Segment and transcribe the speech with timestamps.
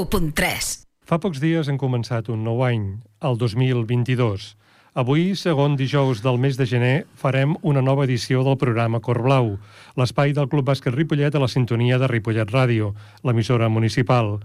[0.00, 0.86] 91.3.
[1.04, 2.84] Fa pocs dies hem començat un nou any,
[3.26, 4.54] el 2022.
[5.00, 9.52] Avui, segon dijous del mes de gener, farem una nova edició del programa Cor Blau,
[10.00, 14.38] l'espai del Club Bàsquet Ripollet a la sintonia de Ripollet Ràdio, l'emissora municipal.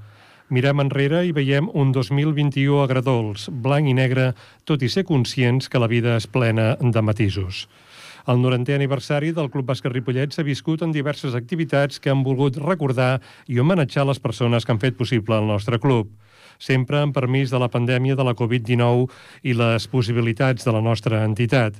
[0.53, 4.33] Mirem enrere i veiem un 2021 agradols, blanc i negre,
[4.65, 7.65] tot i ser conscients que la vida és plena de matisos.
[8.25, 12.57] El 90è aniversari del Club Bàsquet Ripollet s'ha viscut en diverses activitats que han volgut
[12.57, 16.09] recordar i homenatjar les persones que han fet possible el nostre club
[16.57, 19.09] sempre amb permís de la pandèmia de la Covid-19
[19.43, 21.75] i les possibilitats de la nostra entitat.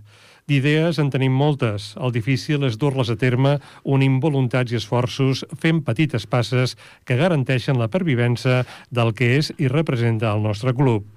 [0.46, 1.94] D'idees en tenim moltes.
[1.98, 7.80] El difícil és dur-les a terme unint voluntats i esforços fent petites passes que garanteixen
[7.82, 11.08] la pervivència del que és i representa el nostre club.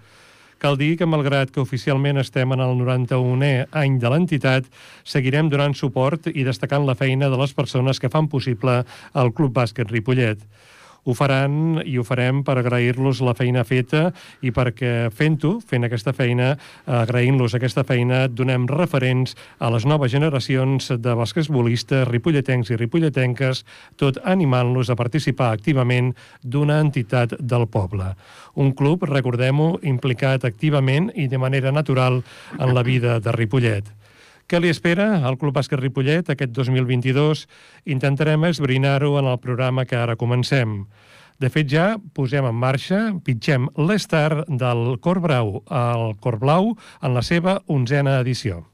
[0.58, 4.66] Cal dir que, malgrat que oficialment estem en el 91è any de l'entitat,
[5.06, 8.80] seguirem donant suport i destacant la feina de les persones que fan possible
[9.14, 10.42] el Club Bàsquet Ripollet
[11.08, 14.10] ho faran i ho farem per agrair-los la feina feta
[14.44, 16.50] i perquè fent-ho, fent aquesta feina,
[16.84, 23.64] agraint-los aquesta feina, donem referents a les noves generacions de basquetbolistes, ripolletencs i ripolletenques,
[23.96, 26.12] tot animant-los a participar activament
[26.44, 28.12] d'una entitat del poble.
[28.60, 32.20] Un club, recordem-ho, implicat activament i de manera natural
[32.58, 33.97] en la vida de Ripollet.
[34.48, 37.42] Què li espera al Club Bàsquet Ripollet aquest 2022?
[37.92, 40.86] Intentarem esbrinar-ho en el programa que ara comencem.
[41.36, 47.12] De fet, ja posem en marxa, pitgem l'estar del Cor Brau al Cor Blau en
[47.12, 48.64] la seva onzena edició.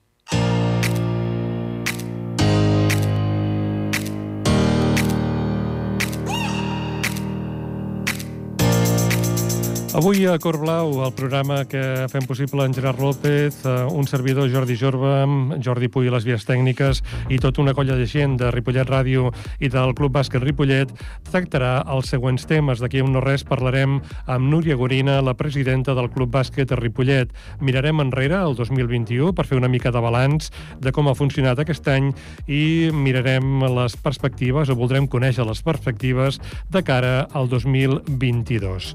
[9.95, 14.51] Avui a Cor Blau, el programa que fem possible en Gerard López, eh, un servidor
[14.51, 15.23] Jordi Jorba,
[15.63, 16.99] Jordi Puy les vies tècniques
[17.31, 19.31] i tota una colla de gent de Ripollet Ràdio
[19.63, 20.91] i del Club Bàsquet Ripollet
[21.31, 22.83] tractarà els següents temes.
[22.83, 27.31] D'aquí un no res parlarem amb Núria Gorina, la presidenta del Club Bàsquet a Ripollet.
[27.63, 30.51] Mirarem enrere el 2021 per fer una mica de balanç
[30.83, 32.11] de com ha funcionat aquest any
[32.51, 38.91] i mirarem les perspectives o voldrem conèixer les perspectives de cara al 2022.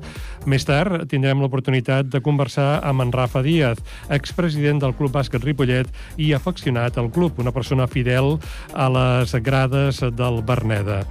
[0.49, 5.44] Més tard tard tindrem l'oportunitat de conversar amb en Rafa Díaz, expresident del Club Bàsquet
[5.45, 8.38] Ripollet i afeccionat al club, una persona fidel
[8.73, 11.03] a les grades del Berneda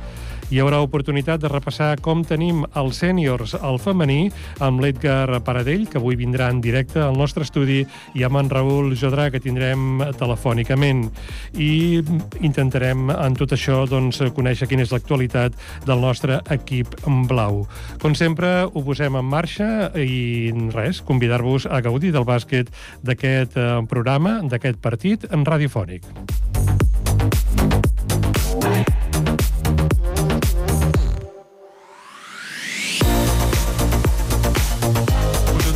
[0.48, 4.31] hi haurà oportunitat de repassar com tenim els sèniors al femení
[4.64, 7.82] amb l'Edgar Paradell, que avui vindrà en directe al nostre estudi,
[8.16, 11.06] i amb en Raül Jodrà, que tindrem telefònicament.
[11.60, 12.00] I
[12.41, 16.97] intentarem en tot això doncs, conèixer quina és l'actualitat del nostre equip
[17.28, 17.66] blau.
[18.03, 19.70] Com sempre, ho posem en marxa
[20.00, 22.72] i res, convidar-vos a gaudir del bàsquet
[23.04, 26.09] d'aquest eh, programa, d'aquest partit en radiofònic.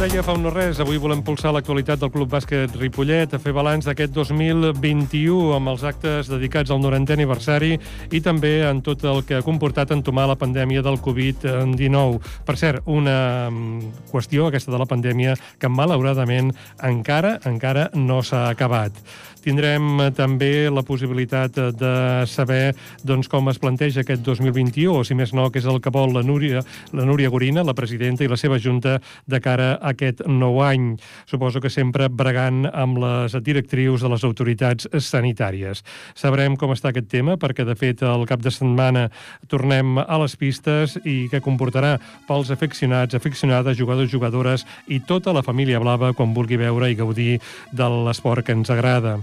[0.02, 3.52] Deia fa un no res, avui volem pulsar l'actualitat del Club Bàsquet Ripollet, a fer
[3.54, 7.76] balanç d'aquest 2021 amb els actes dedicats al 90è aniversari
[8.10, 12.18] i també en tot el que ha comportat entomar la pandèmia del Covid-19.
[12.48, 16.50] Per cert, una mm, qüestió, aquesta de la pandèmia, que malauradament
[16.82, 18.98] encara encara no s'ha acabat.
[19.42, 21.94] Tindrem eh, també la possibilitat eh, de
[22.30, 22.74] saber
[23.06, 26.14] doncs, com es planteja aquest 2021, o si més no, que és el que vol
[26.14, 26.62] la Núria,
[26.94, 30.96] la Núria Gorina, la presidenta i la seva junta de cara a aquest nou any.
[31.30, 35.84] Suposo que sempre bregant amb les directrius de les autoritats sanitàries.
[36.18, 39.06] Sabrem com està aquest tema, perquè de fet el cap de setmana
[39.52, 41.96] tornem a les pistes i que comportarà
[42.28, 47.38] pels afeccionats, afeccionades, jugadors, jugadores i tota la família blava quan vulgui veure i gaudir
[47.72, 49.18] de l'esport que ens agrada.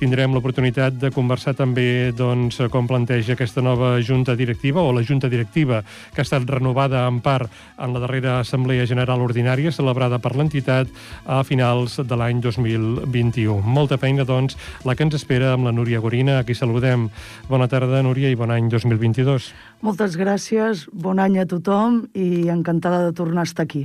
[0.00, 5.28] Tindrem l'oportunitat de conversar també doncs, com planteja aquesta nova junta directiva o la junta
[5.30, 5.82] directiva
[6.14, 10.90] que ha estat renovada en part en la darrera Assemblea General Ordinària celebrada per l'entitat
[11.26, 13.60] a finals de l'any 2021.
[13.62, 17.08] Molta feina, doncs, la que ens espera amb la Núria Gorina, a qui saludem.
[17.48, 19.52] Bona tarda, Núria, i bon any 2022.
[19.82, 23.80] Moltes gràcies, bon any a tothom i encantada de tornar a estar aquí.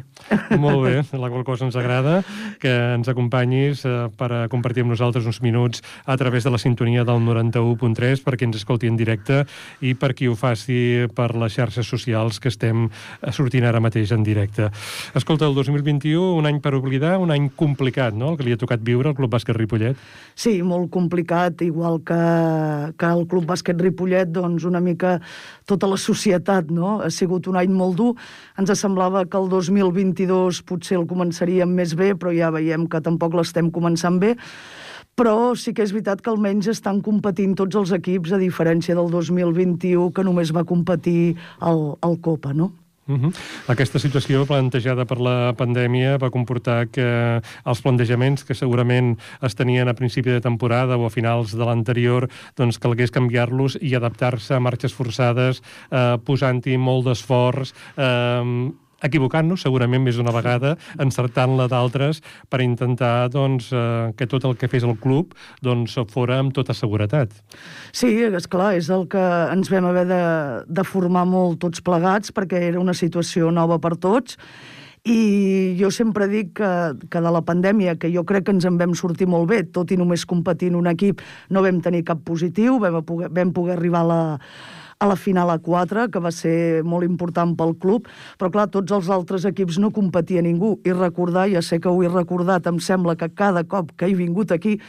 [0.54, 2.20] Molt bé, la qual cosa ens agrada
[2.62, 6.60] que ens acompanyis eh, per a compartir amb nosaltres uns minuts a través de la
[6.62, 9.40] sintonia del 91.3 perquè ens escolti en directe
[9.82, 14.14] i per qui ho faci per les xarxes socials que estem eh, sortint ara mateix
[14.14, 14.70] en directe.
[15.18, 18.62] Escolta, el 2021, un any per oblidar, un any complicat, no?, el que li ha
[18.62, 19.98] tocat viure al Club Bàsquet Ripollet.
[20.38, 22.22] Sí, molt complicat, igual que,
[22.94, 25.18] que el Club Bàsquet Ripollet, doncs una mica
[25.66, 27.02] tota tota la societat, no?
[27.02, 28.16] Ha sigut un any molt dur.
[28.58, 33.34] Ens semblava que el 2022 potser el començaríem més bé, però ja veiem que tampoc
[33.34, 34.36] l'estem començant bé.
[35.16, 39.10] Però sí que és veritat que almenys estan competint tots els equips, a diferència del
[39.10, 42.72] 2021, que només va competir el, el Copa, no?
[43.08, 43.34] Uh -huh.
[43.68, 49.88] Aquesta situació plantejada per la pandèmia va comportar que els plantejaments que segurament es tenien
[49.88, 54.60] a principi de temporada o a finals de l'anterior, doncs calgués canviar-los i adaptar-se a
[54.60, 55.62] marxes forçades,
[55.92, 58.72] eh, posant-hi molt d'esforç, eh,
[59.04, 64.70] equivocant-nos segurament més d'una vegada, encertant-la d'altres per intentar doncs, eh, que tot el que
[64.72, 67.34] fes el club doncs, fora amb tota seguretat.
[67.92, 69.24] Sí, és clar, és el que
[69.54, 70.24] ens vam haver de,
[70.68, 74.38] de formar molt tots plegats perquè era una situació nova per tots
[75.08, 76.72] i jo sempre dic que,
[77.08, 79.94] que de la pandèmia, que jo crec que ens en vam sortir molt bé, tot
[79.94, 81.22] i només competint un equip,
[81.54, 84.20] no vam tenir cap positiu, vam poder, vam poder arribar a la,
[85.00, 88.08] a la final a 4, que va ser molt important pel club,
[88.40, 90.78] però clar, tots els altres equips no competia ningú.
[90.86, 94.18] I recordar, ja sé que ho he recordat, em sembla que cada cop que he
[94.18, 94.80] vingut aquí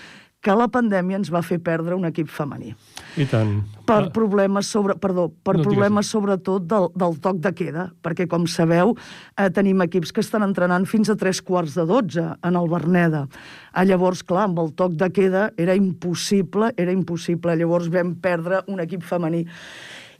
[0.41, 2.71] que la pandèmia ens va fer perdre un equip femení.
[3.19, 3.57] I tant.
[3.89, 4.11] Per ah.
[4.15, 8.95] problemes sobre, perdó, per no, problemes sobretot del, del toc de queda, perquè com sabeu
[8.95, 13.25] eh, tenim equips que estan entrenant fins a tres quarts de dotze en el Berneda.
[13.73, 17.59] Ah, llavors, clar, amb el toc de queda era impossible, era impossible.
[17.59, 19.43] Llavors vam perdre un equip femení.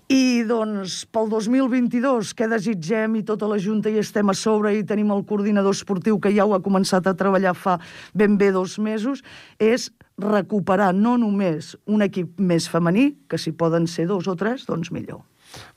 [0.09, 4.87] I doncs pel 2022 què desitgem i tota la Junta hi estem a sobre i
[4.89, 7.75] tenim el coordinador esportiu que ja ho ha començat a treballar fa
[8.17, 9.21] ben bé dos mesos,
[9.61, 14.65] és recuperar no només un equip més femení, que si poden ser dos o tres,
[14.65, 15.21] doncs millor.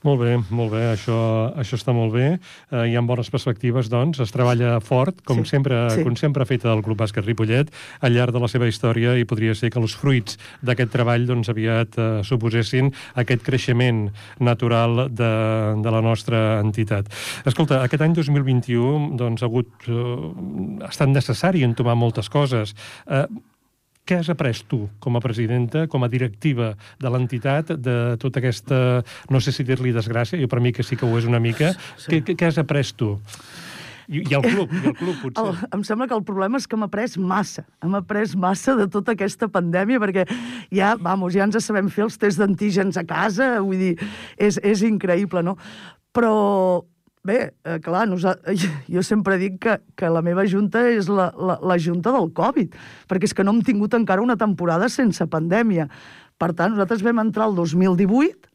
[0.02, 1.16] Molt bé, molt bé, això,
[1.58, 2.26] això està molt bé.
[2.72, 4.20] Eh, hi ha bones perspectives, doncs.
[4.24, 6.02] Es treballa fort, com, sí, sempre, sí.
[6.06, 7.70] com sempre ha fet el Club Bàsquet Ripollet,
[8.02, 11.52] al llarg de la seva història, i podria ser que els fruits d'aquest treball doncs,
[11.52, 12.90] aviat eh, suposessin
[13.22, 14.08] aquest creixement
[14.42, 15.32] natural de,
[15.84, 17.08] de la nostra entitat.
[17.46, 22.76] Escolta, aquest any 2021 doncs, ha, hagut, eh, ha estat necessari entomar moltes coses.
[23.06, 23.26] Eh,
[24.08, 28.78] què has après tu, com a presidenta, com a directiva de l'entitat, de tota aquesta,
[29.30, 31.72] no sé si dir-li desgràcia, jo per mi que sí que ho és una mica,
[31.96, 32.18] sí.
[32.18, 33.14] què, què, has après tu?
[34.10, 35.44] I, I el club, i el club, potser.
[35.44, 37.62] El, em sembla que el problema és que hem après massa.
[37.84, 40.26] Hem après massa de tota aquesta pandèmia, perquè
[40.74, 43.92] ja, vamos, ja ens sabem fer els tests d'antígens a casa, vull dir,
[44.36, 45.54] és, és increïble, no?
[46.12, 46.34] Però,
[47.22, 51.54] Bé, eh, clar, nosaltres, jo sempre dic que, que la meva junta és la, la,
[51.62, 52.74] la junta del Covid,
[53.06, 55.86] perquè és que no hem tingut encara una temporada sense pandèmia.
[56.34, 58.50] Per tant, nosaltres vam entrar el 2018,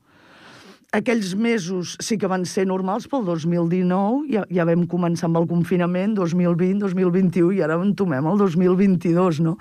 [0.99, 5.47] aquells mesos sí que van ser normals, pel 2019 ja, ja vam començar amb el
[5.47, 9.55] confinament, 2020, 2021, i ara entomem el 2022, no?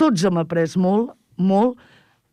[0.00, 1.76] Tots hem après molt, molt.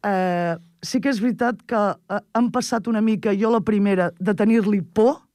[0.07, 4.36] Eh, sí que és veritat que eh, han passat una mica, jo la primera, de
[4.36, 5.25] tenir-li por,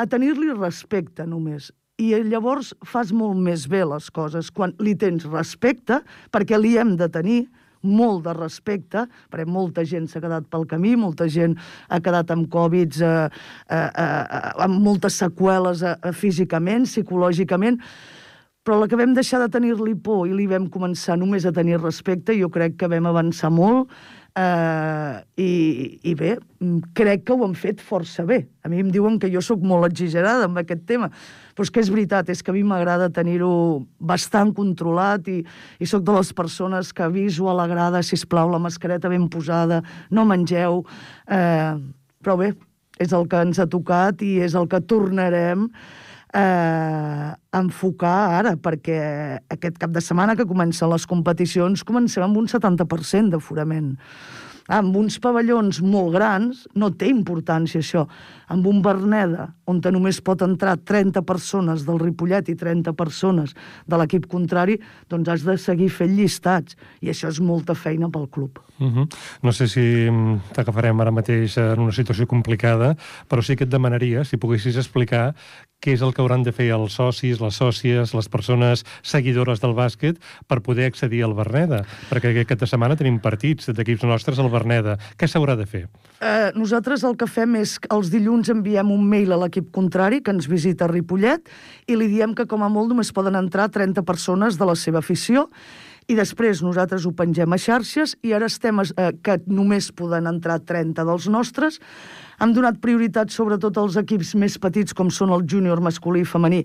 [0.00, 1.68] a tenir-li respecte només.
[2.00, 6.00] I llavors fas molt més bé les coses quan li tens respecte,
[6.32, 7.40] perquè li hem de tenir
[7.84, 11.56] molt de respecte, perquè molta gent s'ha quedat pel camí, molta gent
[11.88, 13.28] ha quedat amb Covid, eh,
[13.68, 17.80] eh, eh, amb moltes seqüeles eh, físicament, psicològicament,
[18.64, 21.80] però la que vam deixar de tenir-li por i li vam començar només a tenir
[21.80, 23.88] respecte, jo crec que vam avançar molt,
[24.30, 26.36] Uh, i, I bé,
[26.94, 28.44] crec que ho han fet força bé.
[28.62, 31.08] A mi em diuen que jo sóc molt exagerada amb aquest tema,
[31.54, 35.40] però és que és veritat, és que a mi m'agrada tenir-ho bastant controlat i,
[35.82, 37.66] i sóc de les persones que aviso a la
[38.30, 40.84] plau la mascareta ben posada, no mengeu...
[41.26, 41.80] Uh,
[42.20, 42.50] però bé,
[43.00, 45.70] és el que ens ha tocat i és el que tornarem
[46.34, 48.98] eh, enfocar ara, perquè
[49.50, 53.96] aquest cap de setmana que comencen les competicions comencem amb un 70% d'aforament.
[54.70, 58.04] Amb uns pavellons molt grans no té importància això.
[58.50, 63.54] Amb un Berneda, on només pot entrar 30 persones del Ripollet i 30 persones
[63.86, 64.78] de l'equip contrari,
[65.10, 66.76] doncs has de seguir fent llistats.
[67.02, 68.58] I això és molta feina pel club.
[68.78, 69.08] Uh -huh.
[69.42, 72.96] No sé si mm, t'agafarem ara mateix en una situació complicada,
[73.28, 75.34] però sí que et demanaria si poguessis explicar
[75.80, 79.72] què és el que hauran de fer els socis, les sòcies, les persones seguidores del
[79.72, 81.84] bàsquet per poder accedir al Berneda?
[82.10, 84.59] Perquè aquesta setmana tenim partits d'equips nostres al Berneda.
[85.16, 85.86] Què s'haurà de fer?
[86.20, 90.20] Eh, nosaltres el que fem és que els dilluns enviem un mail a l'equip contrari
[90.20, 91.48] que ens visita a Ripollet
[91.88, 95.00] i li diem que com a molt només poden entrar 30 persones de la seva
[95.00, 95.46] afició
[96.10, 100.58] i després nosaltres ho pengem a xarxes i ara estem eh, que només poden entrar
[100.60, 101.80] 30 dels nostres
[102.40, 106.62] hem donat prioritat sobretot als equips més petits, com són el júnior masculí i femení,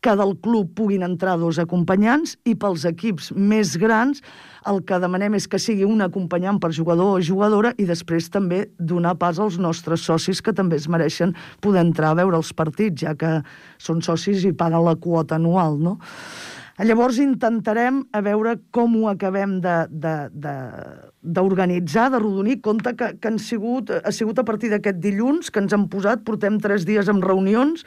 [0.00, 4.22] que del club puguin entrar dos acompanyants, i pels equips més grans
[4.66, 8.66] el que demanem és que sigui un acompanyant per jugador o jugadora i després també
[8.78, 13.02] donar pas als nostres socis que també es mereixen poder entrar a veure els partits,
[13.06, 13.40] ja que
[13.78, 15.98] són socis i paguen la quota anual, no?
[16.76, 23.38] Llavors intentarem a veure com ho acabem d'organitzar, de, de, rodonir, compte que, que han
[23.40, 27.24] sigut, ha sigut a partir d'aquest dilluns que ens han posat, portem tres dies amb
[27.24, 27.80] reunions,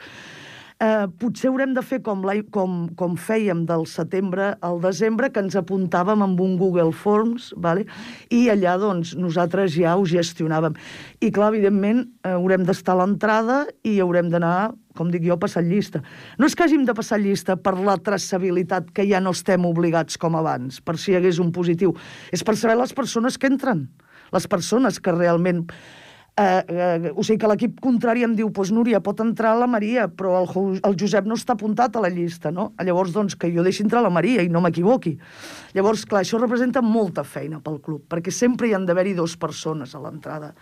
[0.80, 5.56] eh, potser haurem de fer com, com, com fèiem del setembre al desembre, que ens
[5.58, 7.86] apuntàvem amb un Google Forms, vale?
[8.32, 10.76] i allà doncs, nosaltres ja ho gestionàvem.
[11.20, 15.62] I clar, evidentment, eh, haurem d'estar a l'entrada i haurem d'anar com dic jo, passar
[15.64, 16.02] llista.
[16.36, 20.18] No és que hàgim de passar llista per la traçabilitat, que ja no estem obligats
[20.20, 21.94] com abans, per si hi hagués un positiu.
[22.34, 23.86] És per saber les persones que entren,
[24.34, 25.62] les persones que realment
[26.36, 30.06] eh, eh, o sigui que l'equip contrari em diu pues, Núria, pot entrar la Maria,
[30.08, 32.70] però el, el Josep no està apuntat a la llista, no?
[32.84, 35.16] Llavors, doncs, que jo deixi entrar la Maria i no m'equivoqui.
[35.76, 39.94] Llavors, clar, això representa molta feina pel club, perquè sempre hi han d'haver-hi dues persones
[39.94, 40.54] a l'entrada.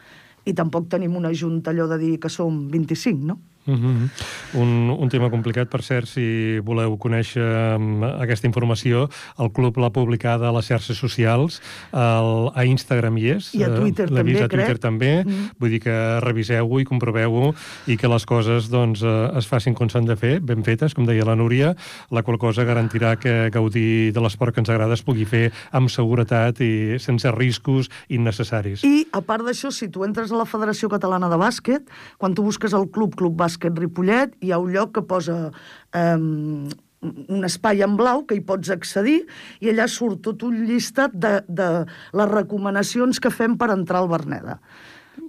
[0.48, 3.38] I tampoc tenim una junta allò de dir que som 25, no?
[3.68, 4.08] Uh -huh.
[4.54, 9.90] un, un tema complicat, per cert, si voleu conèixer um, aquesta informació, el club l'ha
[9.90, 11.60] publicada a les xarxes socials,
[11.92, 13.54] el, a Instagram hi és.
[13.54, 14.78] I a Twitter uh, també, a Twitter crec.
[14.78, 15.50] també, uh -huh.
[15.58, 17.54] vull dir que reviseu-ho i comproveu-ho
[17.86, 21.04] i que les coses doncs, uh, es facin com s'han de fer, ben fetes, com
[21.04, 21.76] deia la Núria,
[22.10, 25.90] la qual cosa garantirà que gaudir de l'esport que ens agrada es pugui fer amb
[25.90, 28.82] seguretat i sense riscos innecessaris.
[28.82, 31.82] I, a part d'això, si tu entres a la Federació Catalana de Bàsquet,
[32.16, 35.50] quan tu busques el club, Club Bàsquet Bàsquet Ripollet, hi ha un lloc que posa
[35.92, 39.26] eh, un espai en blau que hi pots accedir
[39.60, 41.84] i allà surt tot un llistat de, de
[42.14, 44.58] les recomanacions que fem per entrar al Berneda.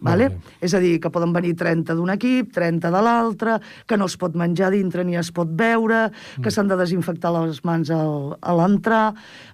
[0.02, 0.30] Vale?
[0.64, 4.16] És a dir, que poden venir 30 d'un equip, 30 de l'altre, que no es
[4.20, 6.54] pot menjar dintre ni es pot beure, que mm.
[6.56, 9.04] s'han de desinfectar les mans al, a l'entrar,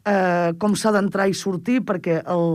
[0.06, 2.48] eh, com s'ha d'entrar i sortir, perquè el,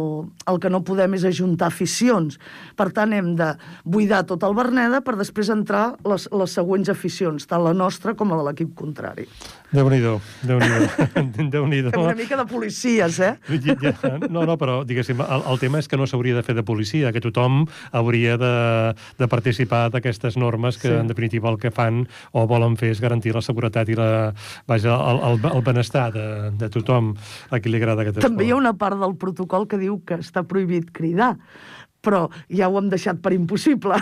[0.50, 2.38] el que no podem és ajuntar aficions.
[2.78, 3.52] Per tant, hem de
[3.84, 8.30] buidar tot el Berneda per després entrar les, les següents aficions, tant la nostra com
[8.30, 9.26] la de l'equip contrari.
[9.70, 10.86] Déu-n'hi-do, Déu-n'hi-do.
[11.54, 13.34] Déu Fem una mica de policies, eh?
[14.28, 17.12] No, no, però, diguéssim, el, el tema és que no s'hauria de fer de policia,
[17.14, 18.54] que tothom hauria de,
[19.18, 20.94] de participar d'aquestes normes que, sí.
[20.94, 24.30] en definitiva, el que fan o volen fer és garantir la seguretat i la,
[24.70, 26.28] vaja, el, el, el benestar de,
[26.60, 27.14] de tothom
[27.50, 28.30] a qui li agrada aquest esport.
[28.30, 31.36] També hi ha una part del protocol que diu que està prohibit cridar
[32.00, 33.98] però ja ho hem deixat per impossible.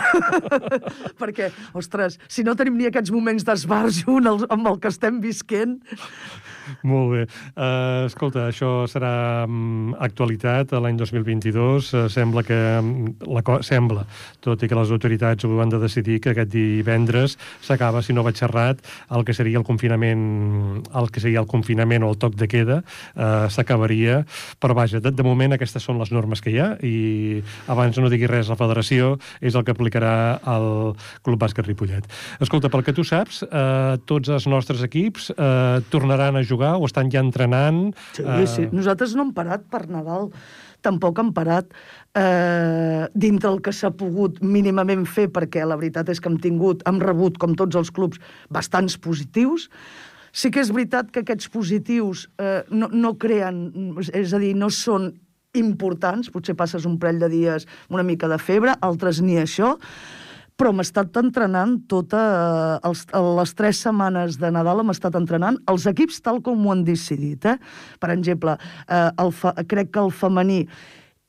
[1.21, 5.81] Perquè, ostres, si no tenim ni aquests moments d'esbarjo amb el que estem visquent...
[6.91, 7.23] Molt bé.
[7.53, 11.93] Uh, escolta, això serà um, actualitat l'any 2022.
[11.93, 14.05] Uh, sembla que mm, la sembla,
[14.43, 18.23] tot i que les autoritats ho han de decidir, que aquest divendres s'acaba, si no
[18.25, 18.81] vaig xerrat,
[19.15, 20.27] el que seria el confinament
[20.95, 24.23] el que seria el confinament o el toc de queda uh, s'acabaria,
[24.61, 26.95] però vaja, de, de moment aquestes són les normes que hi ha i
[27.71, 30.69] abans no digui res la federació, és el que aplicarà el
[31.25, 32.05] Club Bàsquet Ripollet.
[32.43, 36.87] Escolta, pel que tu saps, eh, tots els nostres equips eh, tornaran a jugar o
[36.89, 37.93] estan ja entrenant?
[38.17, 38.47] Sí, eh...
[38.47, 38.67] sí.
[38.71, 40.29] Nosaltres no hem parat per Nadal
[40.85, 41.71] tampoc han parat
[42.17, 46.83] eh, dintre el que s'ha pogut mínimament fer, perquè la veritat és que hem tingut,
[46.89, 48.21] hem rebut, com tots els clubs,
[48.53, 49.69] bastants positius.
[50.31, 53.65] Sí que és veritat que aquests positius eh, no, no creen,
[54.13, 55.11] és a dir, no són
[55.57, 59.75] importants, potser passes un parell de dies una mica de febre, altres ni això,
[60.59, 62.21] però hem estat entrenant tota,
[62.83, 63.05] eh, els,
[63.39, 67.47] les tres setmanes de Nadal hem estat entrenant els equips tal com ho han decidit.
[67.47, 67.57] Eh?
[67.99, 70.65] Per exemple, eh, el fa, crec que el femení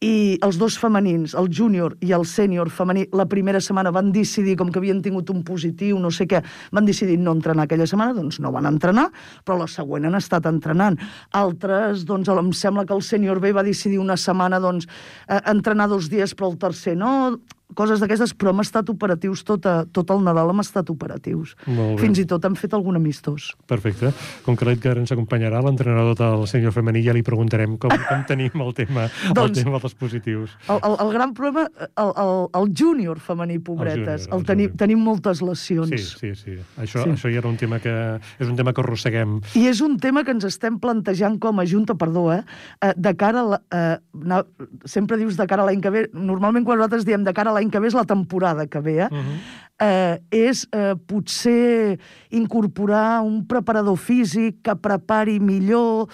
[0.00, 4.54] i els dos femenins, el júnior i el sènior femení, la primera setmana van decidir,
[4.56, 6.40] com que havien tingut un positiu, no sé què,
[6.72, 9.10] van decidir no entrenar aquella setmana, doncs no van entrenar,
[9.44, 10.96] però la següent han estat entrenant.
[11.36, 14.88] Altres, doncs, em sembla que el sènior B va decidir una setmana, doncs,
[15.28, 17.36] eh, entrenar dos dies, però el tercer no
[17.78, 21.54] coses d'aquestes, però hem estat operatius tot, a, tot el Nadal, hem estat operatius.
[22.00, 23.50] Fins i tot hem fet algun amistós.
[23.70, 24.12] Perfecte.
[24.46, 28.64] Com que l'Edgar ens acompanyarà, l'entrenador del senyor femení, ja li preguntarem com, com tenim
[28.64, 30.56] el tema, doncs, el tema dels positius.
[30.68, 34.48] El, el, el gran problema, el, el, el júnior femení, pobretes, el, júnior, el, el
[34.50, 35.90] tenim, tenim moltes lesions.
[35.90, 36.58] Sí, sí, sí.
[36.80, 37.14] Això, sí.
[37.16, 37.94] això ja era un tema que,
[38.38, 39.38] és un tema que arrosseguem.
[39.58, 42.42] I és un tema que ens estem plantejant com a Junta, perdó, eh,
[42.84, 44.42] eh de cara a la, eh,
[44.84, 47.58] sempre dius de cara a l'any que ve, normalment quan nosaltres diem de cara a
[47.60, 49.08] l'any que ve és la temporada que ve, eh?
[49.10, 49.38] Uh -huh.
[49.80, 51.98] eh és eh, potser
[52.30, 56.08] incorporar un preparador físic que prepari millor...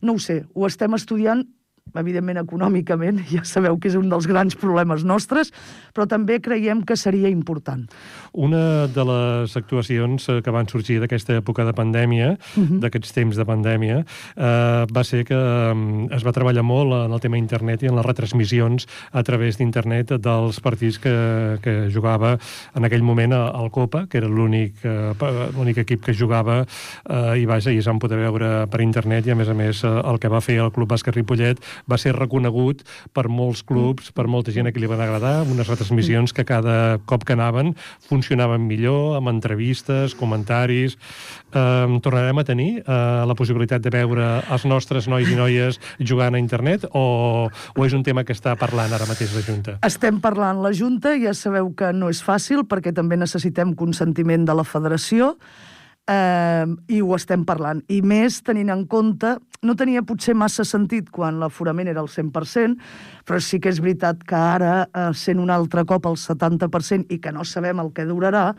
[0.00, 1.44] No ho sé, ho estem estudiant
[1.94, 5.52] evidentment econòmicament, ja sabeu que és un dels grans problemes nostres,
[5.94, 7.86] però també creiem que seria important.
[8.32, 12.80] Una de les actuacions eh, que van sorgir d'aquesta època de pandèmia, uh -huh.
[12.80, 14.04] d'aquests temps de pandèmia,
[14.36, 17.96] eh, va ser que eh, es va treballar molt en el tema internet i en
[17.96, 22.38] les retransmissions a través d'internet dels partits que, que jugava
[22.74, 27.72] en aquell moment al Copa, que era l'únic eh, equip que jugava eh, i vaja,
[27.72, 30.30] i es van poder veure per internet i a més a més eh, el que
[30.32, 31.60] va fer el Club Bàsquet Ripollet
[31.90, 32.84] va ser reconegut
[33.16, 36.98] per molts clubs, per molta gent a qui li van agradar, unes retransmissions que cada
[37.06, 37.74] cop que anaven
[38.08, 40.98] funcionaven millor, amb entrevistes, comentaris...
[41.50, 42.84] Eh, tornarem a tenir eh,
[43.26, 47.96] la possibilitat de veure els nostres nois i noies jugant a internet o, o és
[47.96, 49.76] un tema que està parlant ara mateix la Junta?
[49.86, 54.56] Estem parlant la Junta, ja sabeu que no és fàcil perquè també necessitem consentiment de
[54.56, 55.34] la federació,
[56.10, 57.82] eh, i ho estem parlant.
[57.88, 62.78] I més tenint en compte, no tenia potser massa sentit quan l'aforament era el 100%,
[63.28, 67.20] però sí que és veritat que ara, eh, sent un altre cop el 70% i
[67.20, 68.54] que no sabem el que durarà,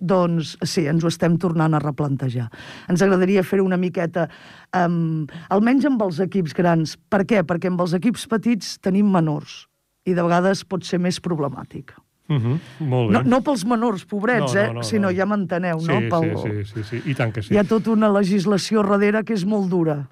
[0.00, 2.50] doncs sí, ens ho estem tornant a replantejar.
[2.90, 4.28] Ens agradaria fer una miqueta,
[4.76, 6.96] um, almenys amb els equips grans.
[7.08, 7.42] Per què?
[7.46, 9.64] Perquè amb els equips petits tenim menors
[10.04, 11.96] i de vegades pot ser més problemàtic.
[12.28, 12.58] Uh -huh.
[12.80, 13.12] Molt bé.
[13.18, 14.84] No, no pels menors, pobrets, no, no, no, eh?
[14.84, 15.16] sinó, no.
[15.16, 16.00] ja m'enteneu, sí, no?
[16.10, 16.36] Pel...
[16.36, 17.54] Sí, sí, sí, sí, i tant que sí.
[17.54, 20.06] Hi ha tota una legislació darrere que és molt dura.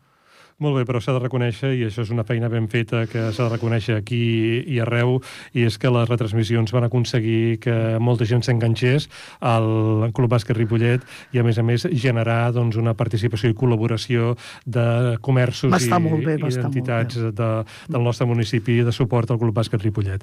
[0.62, 3.49] Molt bé, però s'ha de reconèixer, i això és una feina ben feta que s'ha
[3.49, 5.16] de reconèixer aquí i arreu,
[5.52, 9.09] i és que les retransmissions van aconseguir que molta gent s'enganxés
[9.42, 9.66] al
[10.14, 11.02] Club Bàsquet Ripollet
[11.35, 15.90] i, a més a més, generar doncs, una participació i col·laboració de comerços i,
[16.23, 17.50] bé, i entitats de,
[17.90, 20.23] del nostre municipi de suport al Club Bàsquet Ripollet.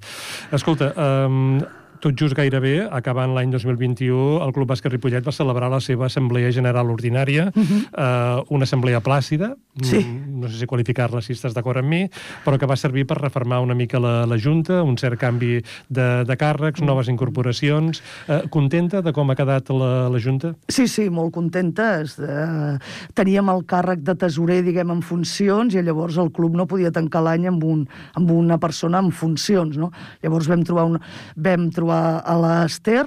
[0.56, 1.60] Escolta, um,
[2.02, 6.50] tot just gairebé, acabant l'any 2021, el Club Bàsquet Ripollet va celebrar la seva Assemblea
[6.52, 7.82] General Ordinària, uh -huh.
[7.94, 10.02] eh, una assemblea plàcida, sí.
[10.42, 12.10] no sé si qualificar-la si estàs d'acord amb mi,
[12.46, 16.24] però que va servir per reformar una mica la, la Junta, un cert canvi de,
[16.26, 18.02] de càrrecs, noves incorporacions.
[18.28, 20.56] Eh, contenta de com ha quedat la, la Junta?
[20.68, 22.02] Sí, sí, molt contenta.
[22.02, 22.78] Eh,
[23.14, 27.22] teníem el càrrec de tesorer, diguem, en funcions, i llavors el club no podia tancar
[27.22, 29.92] l'any amb, un, amb una persona en funcions, no?
[30.24, 31.02] Llavors vam trobar, una,
[31.36, 33.06] vam trobar a l'Ester,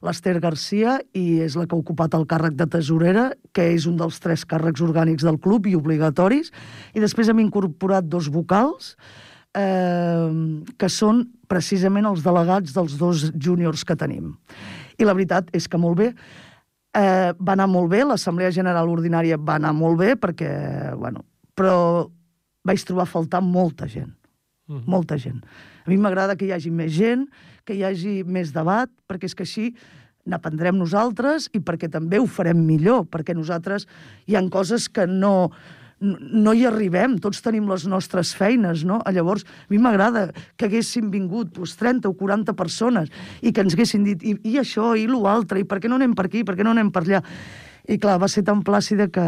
[0.00, 3.98] l'Ester Garcia, i és la que ha ocupat el càrrec de tesorera, que és un
[4.00, 6.52] dels tres càrrecs orgànics del club i obligatoris,
[6.96, 8.94] i després hem incorporat dos vocals,
[9.56, 10.30] eh,
[10.78, 14.36] que són precisament els delegats dels dos júniors que tenim.
[14.98, 16.12] I la veritat és que molt bé,
[16.94, 22.08] eh, va anar molt bé, l'Assemblea General Ordinària va anar molt bé, perquè, bueno, però
[22.64, 24.12] vaig trobar a faltar molta gent,
[24.68, 24.86] uh -huh.
[24.86, 25.42] molta gent.
[25.86, 27.28] A mi m'agrada que hi hagi més gent,
[27.64, 29.70] que hi hagi més debat, perquè és que així
[30.28, 33.86] n'aprendrem nosaltres i perquè també ho farem millor, perquè nosaltres
[34.28, 35.50] hi han coses que no,
[36.00, 39.00] no hi arribem, tots tenim les nostres feines, no?
[39.12, 43.76] Llavors, a mi m'agrada que haguessin vingut doncs, 30 o 40 persones i que ens
[43.76, 46.56] haguessin dit i, i això, i l'altre, i per què no anem per aquí, per
[46.58, 47.24] què no anem per allà?
[47.90, 49.26] I clar, va ser tan plàcida que,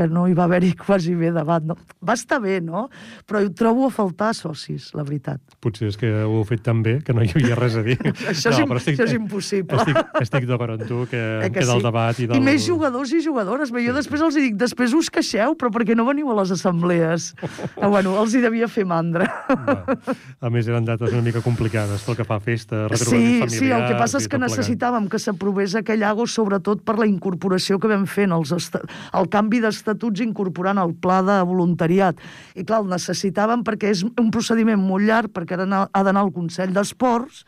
[0.00, 1.64] que no hi va haver-hi quasi bé debat.
[1.66, 1.76] No?
[2.06, 2.88] Va estar bé, no?
[3.28, 5.42] Però ho trobo a faltar socis, la veritat.
[5.60, 7.98] Potser és que ho heu fet tan bé que no hi havia res a dir.
[8.32, 9.80] això, no, és, estic, això és impossible.
[9.80, 11.86] Estic, estic d'acord amb tu, que, eh que, que del sí.
[11.88, 12.40] debat i del...
[12.40, 13.72] I més jugadors i jugadores.
[13.74, 13.84] Sí.
[13.86, 17.30] Jo després els dic, després us queixeu, però perquè no veniu a les assemblees?
[17.42, 19.28] ah, bueno, els hi devia fer mandra.
[19.50, 19.98] Va.
[20.40, 23.68] A més, eren dates una mica complicades pel que fa a festa, retrobament sí, Sí,
[23.68, 27.90] el que passa és que necessitàvem que s'aprovés aquell ago, sobretot per la incorporació que
[27.90, 32.20] vam fer en els el canvi de estatuts incorporant el pla de voluntariat.
[32.54, 35.66] I clar, el necessitàvem perquè és un procediment molt llarg, perquè ha
[36.06, 37.44] d'anar al Consell d'Esports,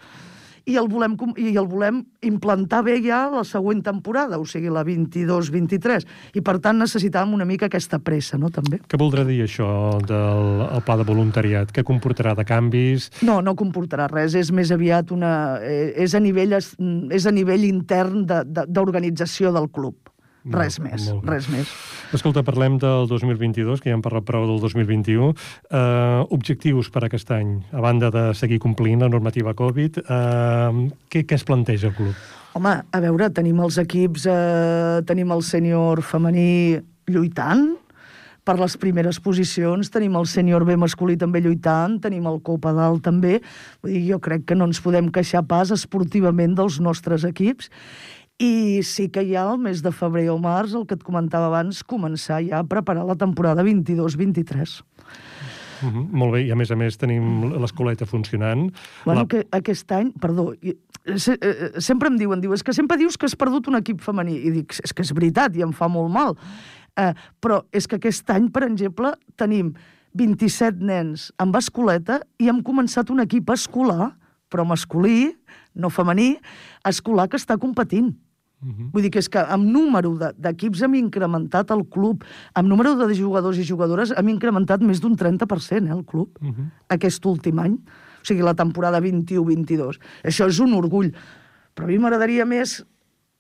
[0.63, 4.85] i el, volem, i el volem implantar bé ja la següent temporada, o sigui, la
[4.87, 6.07] 22-23.
[6.39, 8.79] I, per tant, necessitàvem una mica aquesta pressa, no?, també.
[8.87, 9.67] Què voldrà dir això
[10.07, 11.75] del el pla de voluntariat?
[11.75, 13.11] Què comportarà de canvis?
[13.27, 14.39] No, no comportarà res.
[14.39, 15.59] És més aviat una...
[15.67, 20.12] Eh, és a nivell, és a nivell intern d'organització de, de, del club.
[20.43, 21.71] Res més, res més.
[22.17, 25.29] Escolta, parlem del 2022, que ja hem parlat prou del 2021.
[25.29, 25.35] Uh,
[25.71, 31.23] eh, objectius per aquest any, a banda de seguir complint la normativa Covid, uh, què,
[31.23, 32.27] què es planteja el club?
[32.59, 37.71] Home, a veure, tenim els equips, uh, tenim el sènior femení lluitant,
[38.43, 43.05] per les primeres posicions, tenim el sènior B masculí també lluitant, tenim el Copa dalt
[43.07, 43.37] també,
[43.83, 47.71] Vull dir, jo crec que no ens podem queixar pas esportivament dels nostres equips,
[48.39, 51.83] i sí que ja al mes de febrer o març, el que et comentava abans,
[51.85, 54.83] començar ja a preparar la temporada 22-23.
[55.83, 58.71] Uh -huh, molt bé, i a més a més tenim l'escoleta funcionant.
[59.05, 59.27] Bueno, la...
[59.27, 60.55] que aquest any, perdó,
[61.17, 64.01] se, eh, sempre em diuen, diu, és que sempre dius que has perdut un equip
[64.01, 64.37] femení.
[64.37, 66.37] I dic, és que és veritat, i em fa molt mal.
[66.97, 69.75] Eh, però és que aquest any, per exemple, tenim
[70.15, 74.13] 27 nens amb escoleta i hem començat un equip escolar,
[74.53, 75.33] però masculí,
[75.75, 76.37] no femení,
[76.85, 78.13] escolar que està competint.
[78.63, 78.91] Uh -huh.
[78.93, 82.23] Vull dir que és que amb número d'equips hem incrementat el club,
[82.55, 86.49] amb número de jugadors i jugadores hem incrementat més d'un 30% eh, el club, uh
[86.49, 86.71] -huh.
[86.89, 87.73] aquest últim any.
[87.75, 89.99] O sigui, la temporada 21-22.
[90.23, 91.13] Això és un orgull.
[91.75, 92.85] Però a mi m'agradaria més,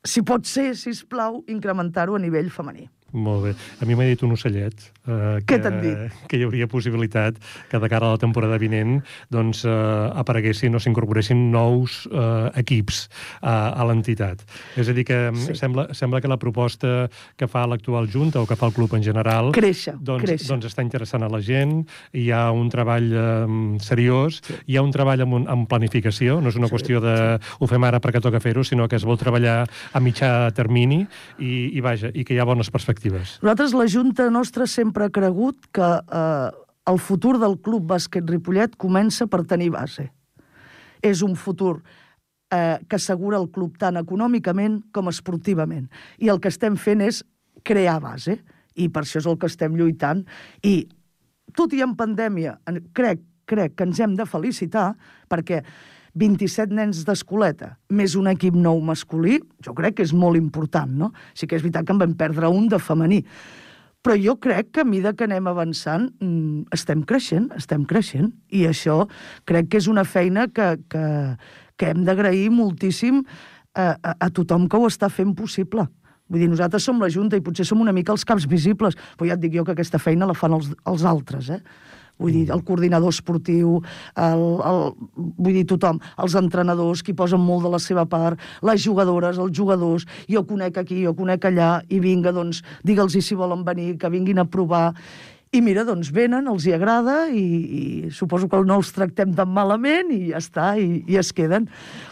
[0.05, 2.89] si pot ser, si plau, incrementar-ho a nivell femení.
[3.13, 3.53] Molt bé.
[3.81, 4.73] A mi m'ha dit un ocellet
[5.07, 6.15] eh, que, dit?
[6.29, 7.37] que hi hauria possibilitat
[7.69, 9.73] que de cara a la temporada vinent doncs, eh,
[10.17, 13.05] apareguessin o s'incorporessin nous eh, equips
[13.41, 14.45] a, a l'entitat.
[14.81, 15.57] És a dir, que sí.
[15.59, 19.05] sembla, sembla que la proposta que fa l'actual Junta o que fa el club en
[19.05, 20.49] general créixer, doncs, créixer.
[20.49, 21.83] doncs està interessant a la gent,
[22.17, 24.59] hi ha un treball eh, seriós, sí.
[24.73, 27.55] hi ha un treball amb, un, amb planificació, no és una sí, qüestió de sí.
[27.61, 31.03] ho fem ara perquè toca fer-ho, sinó que es vol treballar a mitjà termini
[31.39, 33.43] i, i vaja, i que hi ha bones perspectives perspectives.
[33.43, 36.51] Nosaltres, la Junta nostra, sempre ha cregut que eh,
[36.87, 40.11] el futur del Club Bàsquet Ripollet comença per tenir base.
[41.03, 41.83] És un futur
[42.53, 45.89] eh, que assegura el club tant econòmicament com esportivament.
[46.19, 47.23] I el que estem fent és
[47.65, 48.39] crear base,
[48.75, 50.25] i per això és el que estem lluitant.
[50.63, 50.87] I,
[51.55, 52.59] tot i en pandèmia,
[52.97, 54.93] crec, crec que ens hem de felicitar,
[55.29, 55.63] perquè
[56.19, 61.13] 27 nens d'escoleta, més un equip nou masculí, jo crec que és molt important, no?
[61.35, 63.23] Sí que és veritat que en vam perdre un de femení.
[64.03, 68.33] Però jo crec que a mesura que anem avançant mm, estem creixent, estem creixent.
[68.51, 69.05] I això
[69.49, 71.05] crec que és una feina que, que,
[71.79, 73.23] que hem d'agrair moltíssim
[73.75, 75.87] a, a, a tothom que ho està fent possible.
[76.29, 79.31] Vull dir, nosaltres som la Junta i potser som una mica els caps visibles, però
[79.31, 81.63] ja et dic jo que aquesta feina la fan els, els altres, eh?
[82.21, 83.79] Vull dir, el coordinador esportiu,
[84.21, 84.83] el, el,
[85.17, 89.57] vull dir, tothom, els entrenadors, qui posen molt de la seva part, les jugadores, els
[89.57, 94.13] jugadors, jo conec aquí, jo conec allà, i vinga, doncs, digue'ls si volen venir, que
[94.13, 94.93] vinguin a provar.
[95.53, 97.41] I mira, doncs venen, els hi agrada i,
[97.77, 97.83] i
[98.17, 101.67] suposo que no els tractem tan malament i ja està, i, i es queden.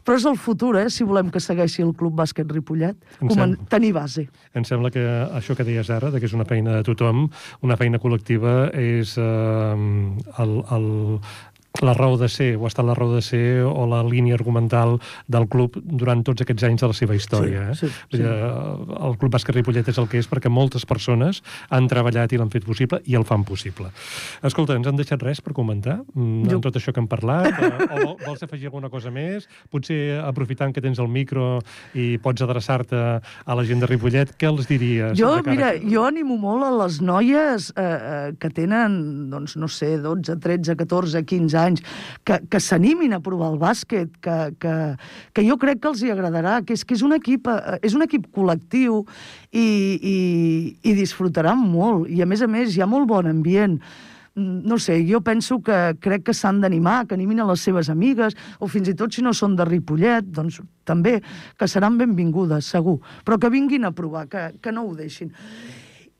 [0.04, 3.54] Però és el futur, eh, si volem que segueixi el Club Bàsquet Ripollet, com en,
[3.72, 4.26] tenir base.
[4.52, 5.06] Em sembla que
[5.40, 7.30] això que deies ara, que és una feina de tothom,
[7.64, 9.24] una feina col·lectiva, és eh,
[10.44, 10.86] el, el,
[11.82, 14.98] la raó de ser, o ha estat la raó de ser, o la línia argumental
[15.30, 17.62] del club durant tots aquests anys de la seva història.
[17.78, 17.90] Sí, eh?
[18.10, 18.22] sí, sí.
[18.22, 22.50] El Club Bàsquet Ripollet és el que és perquè moltes persones han treballat i l'han
[22.52, 23.92] fet possible i el fan possible.
[24.46, 26.58] Escolta, ens han deixat res per comentar mm, jo...
[26.58, 27.54] amb tot això que hem parlat?
[28.00, 29.48] o vols afegir alguna cosa més?
[29.70, 31.60] Potser aprofitant que tens el micro
[31.94, 35.14] i pots adreçar-te a la gent de Ripollet, què els diries?
[35.18, 35.86] Jo, mira, que...
[35.88, 39.00] jo animo molt a les noies eh, eh, que tenen,
[39.32, 41.84] doncs, no sé, 12, 13, 14, 15 anys,
[42.24, 44.74] que, que s'animin a provar el bàsquet, que, que,
[45.36, 47.96] que jo crec que els hi agradarà, que és que és un equip, eh, és
[47.96, 49.02] un equip col·lectiu
[49.50, 49.66] i,
[50.14, 50.16] i,
[50.82, 52.08] i disfrutaran molt.
[52.10, 53.80] I a més a més hi ha molt bon ambient
[54.40, 58.36] no sé, jo penso que crec que s'han d'animar, que animin a les seves amigues,
[58.58, 61.18] o fins i tot si no són de Ripollet, doncs també,
[61.58, 65.34] que seran benvingudes, segur, però que vinguin a provar, que, que no ho deixin.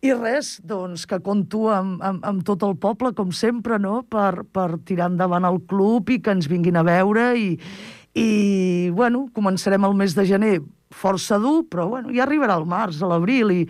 [0.00, 4.46] I res, doncs, que conto amb, amb, amb tot el poble, com sempre, no?, per,
[4.48, 7.50] per tirar endavant el club i que ens vinguin a veure i,
[8.16, 8.28] i
[8.96, 10.54] bueno, començarem el mes de gener
[10.90, 13.61] força dur, però bueno, ja arribarà el març, a l'abril, i,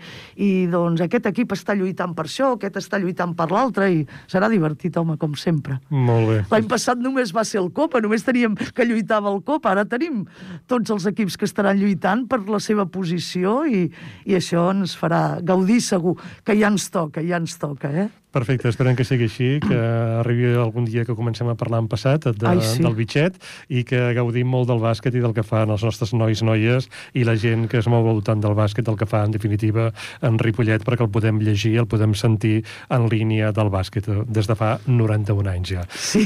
[0.41, 4.49] i doncs aquest equip està lluitant per això, aquest està lluitant per l'altre, i serà
[4.51, 5.77] divertit, home, com sempre.
[5.89, 6.39] Molt bé.
[6.51, 10.25] L'any passat només va ser el Copa, només teníem que lluitava el Copa, ara tenim
[10.71, 13.85] tots els equips que estaran lluitant per la seva posició, i,
[14.25, 18.09] i això ens farà gaudir segur, que ja ens toca, ja ens toca, eh?
[18.31, 19.77] Perfecte, esperem que sigui així, que
[20.21, 22.79] arribi algun dia que comencem a parlar en passat de, Ai, sí.
[22.79, 23.35] del bitxet
[23.67, 27.25] i que gaudim molt del bàsquet i del que fan els nostres nois, noies i
[27.27, 29.89] la gent que es mou al voltant del bàsquet, el que fa en definitiva
[30.23, 34.55] en Ripollet, perquè el podem llegir, el podem sentir en línia del bàsquet des de
[34.55, 35.83] fa 91 anys ja.
[35.91, 36.23] Sí,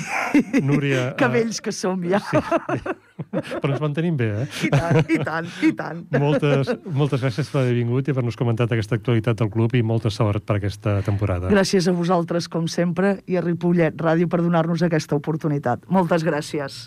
[0.62, 2.22] Núria, que vells que som ja.
[2.30, 3.15] Sí,
[3.62, 4.46] però ens mantenim bé, eh?
[4.68, 6.02] I tant, i tant, i tant.
[6.20, 10.12] Moltes, moltes gràcies per haver vingut i haver-nos comentat aquesta actualitat del club i molta
[10.14, 11.52] sort per aquesta temporada.
[11.54, 15.88] Gràcies a vosaltres, com sempre, i a Ripollet Ràdio per donar-nos aquesta oportunitat.
[15.88, 16.86] Moltes gràcies.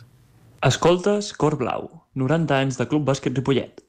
[0.65, 1.89] Escoltes Cor Blau,
[2.19, 3.85] 90 anys de Club Bàsquet Ripollet.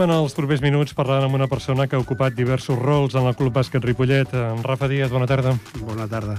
[0.00, 3.36] En els propers minuts parlant amb una persona que ha ocupat diversos rols en el
[3.36, 4.32] Club Bàsquet Ripollet.
[4.32, 5.52] En Rafa Díaz, bona tarda.
[5.84, 6.38] Bona tarda.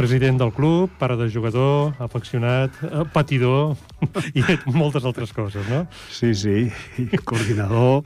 [0.00, 3.76] President del club, pare de jugador, afeccionat, eh, patidor
[4.38, 4.40] i
[4.72, 5.82] moltes altres coses, no?
[6.08, 8.00] Sí, sí, i coordinador,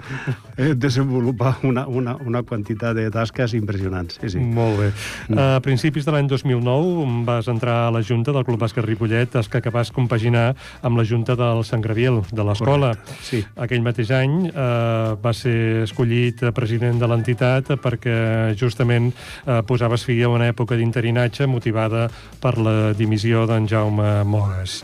[0.57, 4.19] eh, desenvolupa una, una, una quantitat de tasques impressionants.
[4.19, 4.43] Sí, sí.
[4.43, 4.89] Molt bé.
[5.39, 9.63] A principis de l'any 2009 vas entrar a la Junta del Club Bàsquet Ripollet, tasca
[9.63, 12.91] que vas compaginar amb la Junta del Sant Graviel, de l'escola.
[13.23, 13.45] Sí.
[13.55, 18.19] Aquell mateix any eh, va ser escollit president de l'entitat perquè
[18.59, 21.47] justament eh, posaves fi a una època d'interinatge
[21.85, 24.83] motivada per la dimissió d'en Jaume Mogues.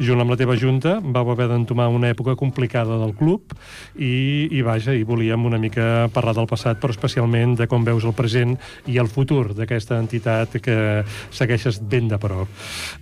[0.00, 3.52] Junt amb la teva junta vau haver d'entomar una època complicada del club
[4.00, 8.06] i, i vaja, i volíem una mica parlar del passat, però especialment de com veus
[8.08, 8.54] el present
[8.88, 10.76] i el futur d'aquesta entitat que
[11.28, 12.48] segueixes ben de prop.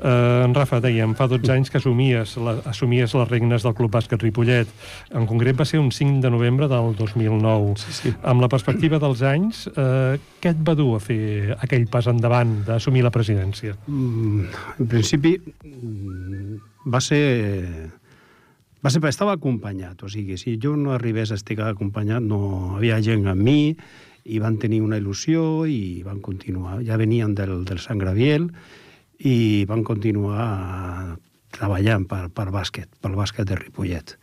[0.03, 3.95] Eh, en Rafa, dèiem, fa 12 anys que assumies, la, assumies les regnes del Club
[3.95, 4.73] Bàsquet Ripollet.
[5.15, 7.77] En concret va ser un 5 de novembre del 2009.
[7.85, 8.15] Sí, sí.
[8.27, 12.59] Amb la perspectiva dels anys, eh, què et va dur a fer aquell pas endavant
[12.67, 13.79] d'assumir la presidència?
[13.87, 14.51] Mm,
[14.83, 15.37] en principi,
[16.89, 17.91] va ser...
[18.79, 23.01] Va ser, estava acompanyat, o sigui, si jo no arribés a estar acompanyat, no havia
[23.03, 23.75] gent amb mi,
[24.29, 26.79] i van tenir una il·lusió i van continuar.
[26.87, 28.47] Ja venien del, del Sant Graviel
[29.19, 31.17] i van continuar
[31.55, 34.15] treballant per, per bàsquet, pel bàsquet de Ripollet.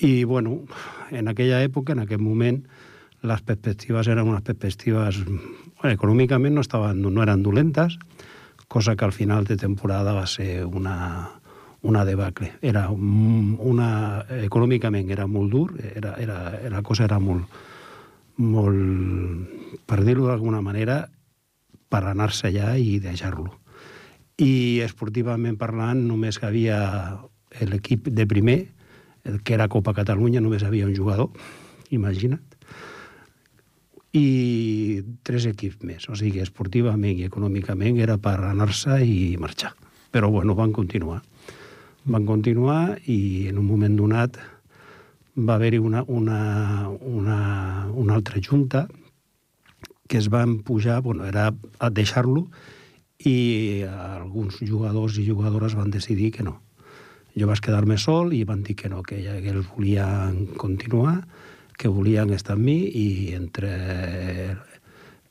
[0.00, 0.62] I, bueno,
[1.10, 2.62] en aquella època, en aquell moment,
[3.24, 5.20] les perspectives eren unes perspectives...
[5.24, 7.98] Bueno, econòmicament no, estaven, no eren dolentes,
[8.68, 10.94] cosa que al final de temporada va ser una,
[11.84, 12.54] una debacle.
[12.64, 16.38] Era un- una, econòmicament era molt dur, era, era,
[16.72, 17.44] la cosa era molt,
[18.36, 19.48] molt,
[19.86, 21.04] per dir-ho d'alguna manera,
[21.88, 23.60] per anar-se allà i deixar-lo.
[24.40, 27.20] I esportivament parlant, només que havia
[27.60, 28.56] l'equip de primer,
[29.24, 31.30] el que era Copa Catalunya, només havia un jugador,
[31.94, 32.42] imagina't,
[34.14, 36.08] i tres equips més.
[36.08, 39.72] O sigui, esportivament i econòmicament era per anar-se i marxar.
[40.14, 41.20] Però, bueno, van continuar.
[42.04, 44.36] Van continuar i en un moment donat
[45.36, 47.38] va haver-hi una, una, una,
[47.90, 48.86] una altra junta
[50.08, 52.46] que es van pujar, bueno, era a deixar-lo
[53.24, 56.60] i alguns jugadors i jugadores van decidir que no.
[57.34, 61.24] Jo vaig quedar-me sol i van dir que no, que, ja, que ells volien continuar,
[61.78, 63.72] que volien estar amb mi i entre,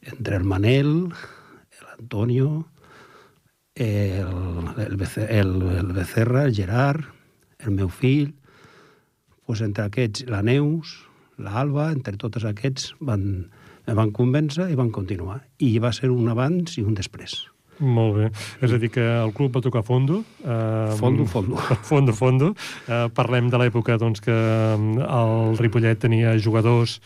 [0.01, 0.91] entre el Manel,
[1.85, 2.65] l'Antonio,
[3.75, 4.27] el,
[4.77, 7.05] el, el, el Becerra, el Gerard,
[7.59, 8.33] el meu fill,
[9.45, 10.95] pues entre aquests, la Neus,
[11.41, 13.25] l'Alba, entre tots aquests van,
[13.87, 15.41] em van convèncer i van continuar.
[15.59, 17.41] I va ser un abans i un després.
[17.83, 18.27] Molt bé.
[18.63, 20.21] És a dir, que el club va tocar fondo.
[20.45, 21.57] Eh, Fondo, fondo.
[21.89, 22.51] Fondo, fondo.
[22.87, 26.99] Eh, parlem de l'època doncs, que mm, el Ripollet tenia jugadors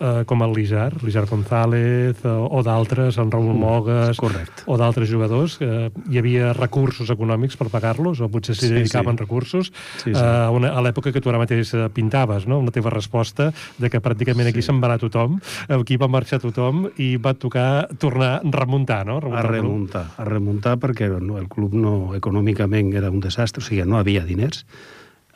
[0.00, 4.62] eh, com el Lijar, Lijar González, eh, o d'altres, en Raül Mogues, correcte.
[4.66, 5.58] o d'altres jugadors.
[5.60, 9.20] Eh, hi havia recursos econòmics per pagar-los, o potser s'hi Sí, dedicaven sí.
[9.24, 9.72] recursos.
[10.02, 10.20] Sí, sí.
[10.20, 12.62] Eh, a una- a l'època que tu ara mateix eh, pintaves, no?
[12.62, 16.88] la teva resposta de que pràcticament aquí se'n va anar tothom, aquí va marxar tothom
[16.98, 19.18] i va tocar tornar, remuntar, no?
[19.18, 19.50] a el club.
[19.50, 23.98] remuntar, a remuntar perquè no, el club no, econòmicament era un desastre, o sigui, no
[23.98, 24.64] havia diners,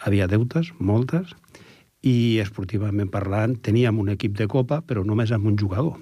[0.04, 1.34] havia deutes, moltes,
[2.04, 5.96] i esportivament parlant teníem un equip de copa, però només amb un jugador.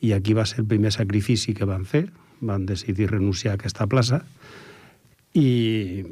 [0.00, 2.06] I aquí va ser el primer sacrifici que van fer,
[2.40, 4.22] van decidir renunciar a aquesta plaça,
[5.34, 6.04] i,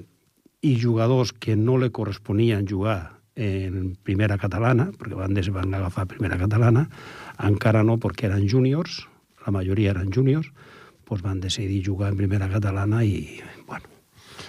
[0.60, 6.38] i jugadors que no li corresponien jugar en primera catalana, perquè van, van agafar primera
[6.40, 6.88] catalana,
[7.46, 9.04] encara no perquè eren júniors,
[9.46, 10.50] la majoria eren júniors,
[11.08, 13.38] doncs van decidir jugar en primera catalana i,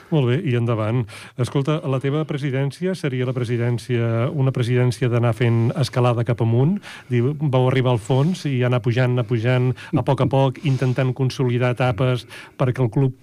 [0.09, 1.03] Molt bé, i endavant.
[1.37, 6.79] Escolta, la teva presidència seria la presidència, una presidència d'anar fent escalada cap amunt?
[7.11, 11.13] Diu, vau arribar al fons i anar pujant, anar pujant a poc a poc, intentant
[11.13, 12.25] consolidar etapes
[12.57, 13.13] perquè el club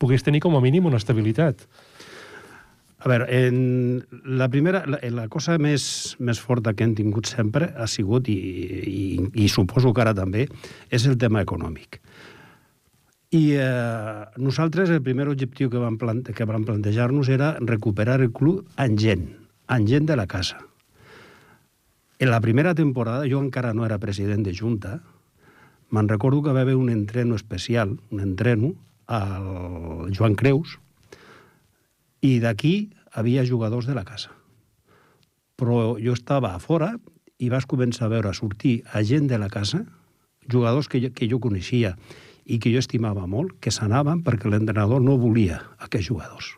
[0.00, 1.66] pogués tenir com a mínim una estabilitat.
[3.00, 4.04] A veure, en
[4.38, 8.36] la primera, la, la cosa més, més forta que hem tingut sempre ha sigut, i,
[8.36, 9.04] i,
[9.40, 10.44] i suposo que ara també,
[10.92, 11.98] és el tema econòmic.
[13.30, 18.32] I eh, nosaltres el primer objectiu que vam, plante que vam plantejar-nos era recuperar el
[18.34, 19.28] club amb gent,
[19.70, 20.58] amb gent de la casa.
[22.18, 24.98] En la primera temporada, jo encara no era president de Junta,
[25.94, 28.74] me'n recordo que va haver un entreno especial, un entreno,
[29.06, 30.78] al Joan Creus,
[32.22, 34.34] i d'aquí havia jugadors de la casa.
[35.54, 36.96] Però jo estava a fora
[37.38, 39.84] i vas començar a veure sortir a gent de la casa,
[40.50, 41.94] jugadors que jo, que jo coneixia
[42.44, 46.54] i que jo estimava molt, que s'anaven perquè l'entrenador no volia aquests jugadors.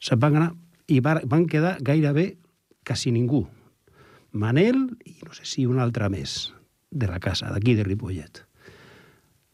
[0.00, 0.52] Se'n van anar
[0.88, 2.36] i va- van quedar gairebé
[2.86, 3.46] quasi ningú.
[4.32, 6.52] Manel i no sé si un altre més
[6.90, 8.44] de la casa, d'aquí de Ripollet.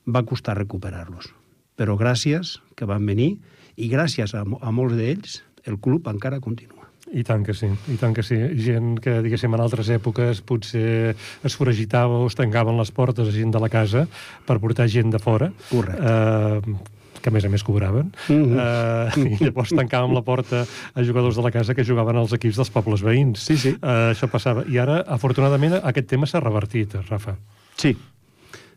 [0.07, 1.33] Va costar recuperar-los.
[1.77, 3.39] Però gràcies que van venir
[3.77, 6.76] i gràcies a, a molts d'ells el club encara continua.
[7.15, 8.35] I tant que sí, i tant que sí.
[8.59, 11.15] Gent que, diguéssim, en altres èpoques potser
[11.47, 14.07] es foragitava o es tancaven les portes a gent de la casa
[14.47, 15.53] per portar gent de fora.
[15.71, 16.03] Correcte.
[16.03, 16.77] Eh,
[17.23, 18.59] que a més a més cobraven, Mhm.
[18.59, 20.65] eh, i llavors tancàvem la porta
[20.95, 23.39] a jugadors de la casa que jugaven als equips dels pobles veïns.
[23.39, 23.69] Sí, sí.
[23.71, 24.63] Eh, això passava.
[24.69, 27.37] I ara, afortunadament, aquest tema s'ha revertit, Rafa.
[27.77, 27.97] Sí,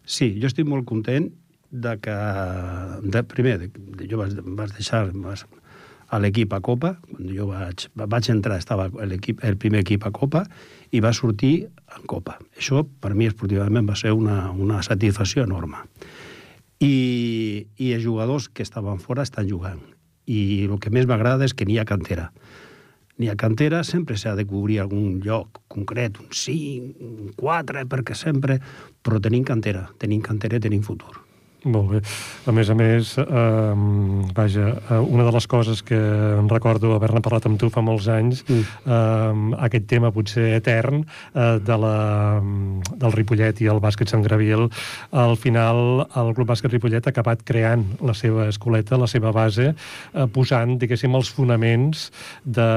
[0.06, 1.30] sí, jo estic molt content
[1.72, 2.16] de que,
[3.04, 5.46] de, primer, de, de, jo vas, vas deixar vas,
[6.10, 10.12] a l'equip a Copa, quan jo vaig, vaig entrar, estava l'equip, el primer equip a
[10.16, 10.44] Copa,
[10.92, 12.40] i va sortir en Copa.
[12.58, 15.84] Això, per mi, esportivament, va ser una, una satisfacció enorme.
[16.80, 19.84] I, I els jugadors que estaven fora estan jugant.
[20.26, 22.30] I el que més m'agrada és que n'hi ha cantera.
[23.20, 28.16] N'hi ha cantera, sempre s'ha de cobrir algun lloc concret, un 5, un 4, perquè
[28.16, 28.62] sempre...
[29.04, 31.29] Però tenim cantera, tenim cantera i tenim futur.
[31.68, 32.00] Molt bé.
[32.48, 33.26] A més a més, eh,
[34.36, 34.68] vaja,
[35.04, 35.98] una de les coses que
[36.40, 38.64] em recordo haver-ne parlat amb tu fa molts anys, Mm.
[38.88, 41.04] eh, aquest tema potser etern
[41.36, 42.40] eh, de la,
[42.96, 44.70] del Ripollet i el bàsquet Sant Graviel,
[45.12, 49.74] al final el Club Bàsquet Ripollet ha acabat creant la seva escoleta, la seva base,
[50.14, 52.10] eh, posant, diguéssim, els fonaments
[52.46, 52.70] de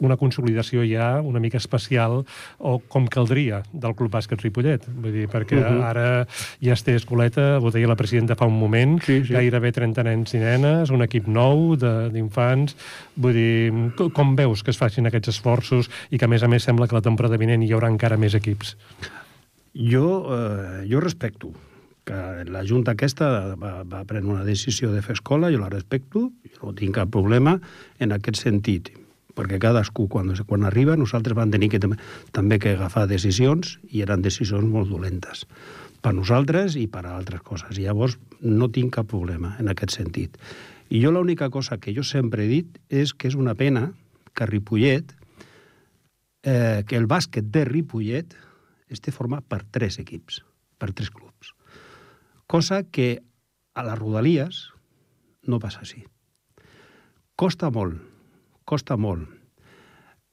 [0.00, 2.24] una consolidació ja una mica especial
[2.58, 4.84] o com caldria del Club Bàsquet Ripollet.
[4.88, 5.78] Vull dir, perquè uh Mhm.
[5.80, 5.84] -huh.
[5.84, 6.26] ara
[6.60, 9.32] ja es té escoleta, ho deia la presidenta fa un moment, Sí, sí.
[9.32, 12.76] gairebé 30 nens i nenes, un equip nou de- d'infants.
[13.16, 16.48] Vull dir, co- com veus que es facin aquests esforços i que, a més a
[16.48, 18.76] més, sembla que la temporada vinent hi haurà encara més equips?
[19.74, 20.26] Jo,
[20.82, 21.52] eh, jo respecto
[22.04, 26.30] que la Junta aquesta va, va prendre una decisió de fer escola, jo la respecto,
[26.42, 27.60] jo no tinc cap problema
[28.00, 28.88] en aquest sentit,
[29.38, 31.94] perquè cadascú, quan, quan arriba, nosaltres vam tenir que, tam-
[32.34, 35.46] també que agafar decisions, i eren decisions molt dolentes
[36.02, 37.78] per nosaltres i per a altres coses.
[37.78, 40.36] I llavors no tinc cap problema en aquest sentit.
[40.90, 43.88] I jo l'única cosa que jo sempre he dit és que és una pena
[44.34, 45.10] que Ripollet,
[46.42, 48.36] eh, que el bàsquet de Ripollet
[48.88, 50.42] esté format per tres equips,
[50.78, 51.52] per tres clubs.
[52.46, 53.18] Cosa que
[53.74, 54.62] a les Rodalies
[55.50, 56.06] no passa així.
[57.36, 57.98] Costa molt,
[58.68, 59.24] costa molt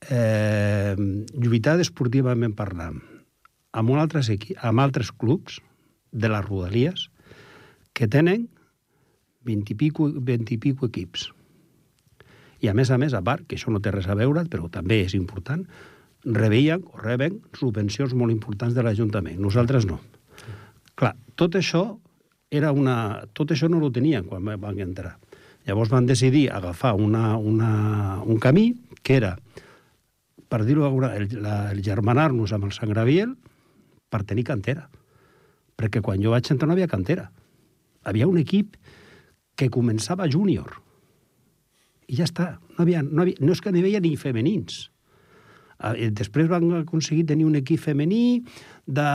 [0.10, 0.96] eh,
[1.34, 3.00] lluitar esportivament parlant
[3.76, 5.60] amb, un altres amb altres clubs
[6.12, 7.10] de les Rodalies
[7.96, 8.48] que tenen
[9.46, 11.30] 20 i pico, 20 i pico equips.
[12.64, 14.70] I a més a més, a part, que això no té res a veure, però
[14.74, 15.62] també és important,
[16.26, 19.38] rebeien o reben subvencions molt importants de l'Ajuntament.
[19.42, 20.00] Nosaltres no.
[20.98, 21.86] Clar, tot això
[22.50, 23.28] era una...
[23.38, 25.14] Tot això no ho tenien quan van entrar.
[25.66, 28.68] Llavors van decidir agafar una, una, un camí
[29.02, 29.36] que era,
[30.50, 33.34] per dir-ho alguna el, la, el germanar-nos amb el Sant Graviel
[34.14, 34.88] per tenir cantera.
[35.76, 37.30] Perquè quan jo vaig entrar no havia cantera.
[38.06, 38.78] Havia un equip
[39.58, 40.78] que començava júnior.
[42.08, 42.52] I ja està.
[42.76, 44.86] No, havia, no, havia, no és que n'hi havia ni femenins.
[45.76, 48.46] Ah, Després van aconseguir tenir un equip femení
[48.86, 49.08] de,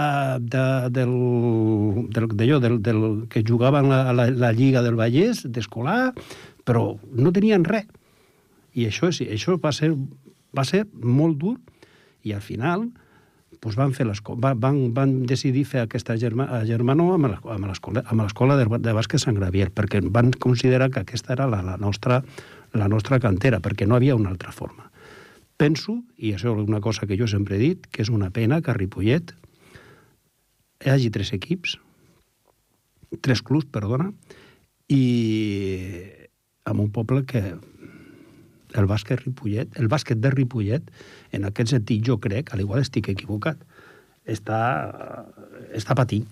[0.44, 1.14] de, del,
[2.12, 6.12] del, d'allò, del, del, que jugaven a la, la Lliga del Vallès, d'escolar,
[6.64, 7.86] però no tenien res.
[8.74, 9.90] I això, és, això va, ser,
[10.54, 11.56] va ser molt dur
[12.22, 12.90] i al final
[13.60, 14.06] doncs van, fer
[14.40, 17.26] va- van, van decidir fer aquesta germa, amb
[17.66, 21.60] l'escola amb l'escola de, de bàsquet Sant Gravier, perquè van considerar que aquesta era la,
[21.62, 22.22] la, nostra,
[22.72, 24.86] la nostra cantera, perquè no havia una altra forma.
[25.60, 28.62] Penso, i això és una cosa que jo sempre he dit, que és una pena
[28.62, 29.34] que a Ripollet
[30.80, 31.76] hi hagi tres equips,
[33.20, 34.12] tres clubs, perdona,
[34.88, 35.02] i
[36.70, 37.42] amb un poble que
[38.78, 40.86] el bàsquet Ripollet, el bàsquet de Ripollet,
[41.34, 43.58] en aquest sentit jo crec, al igual estic equivocat,
[44.30, 44.60] està,
[45.74, 46.26] està patint.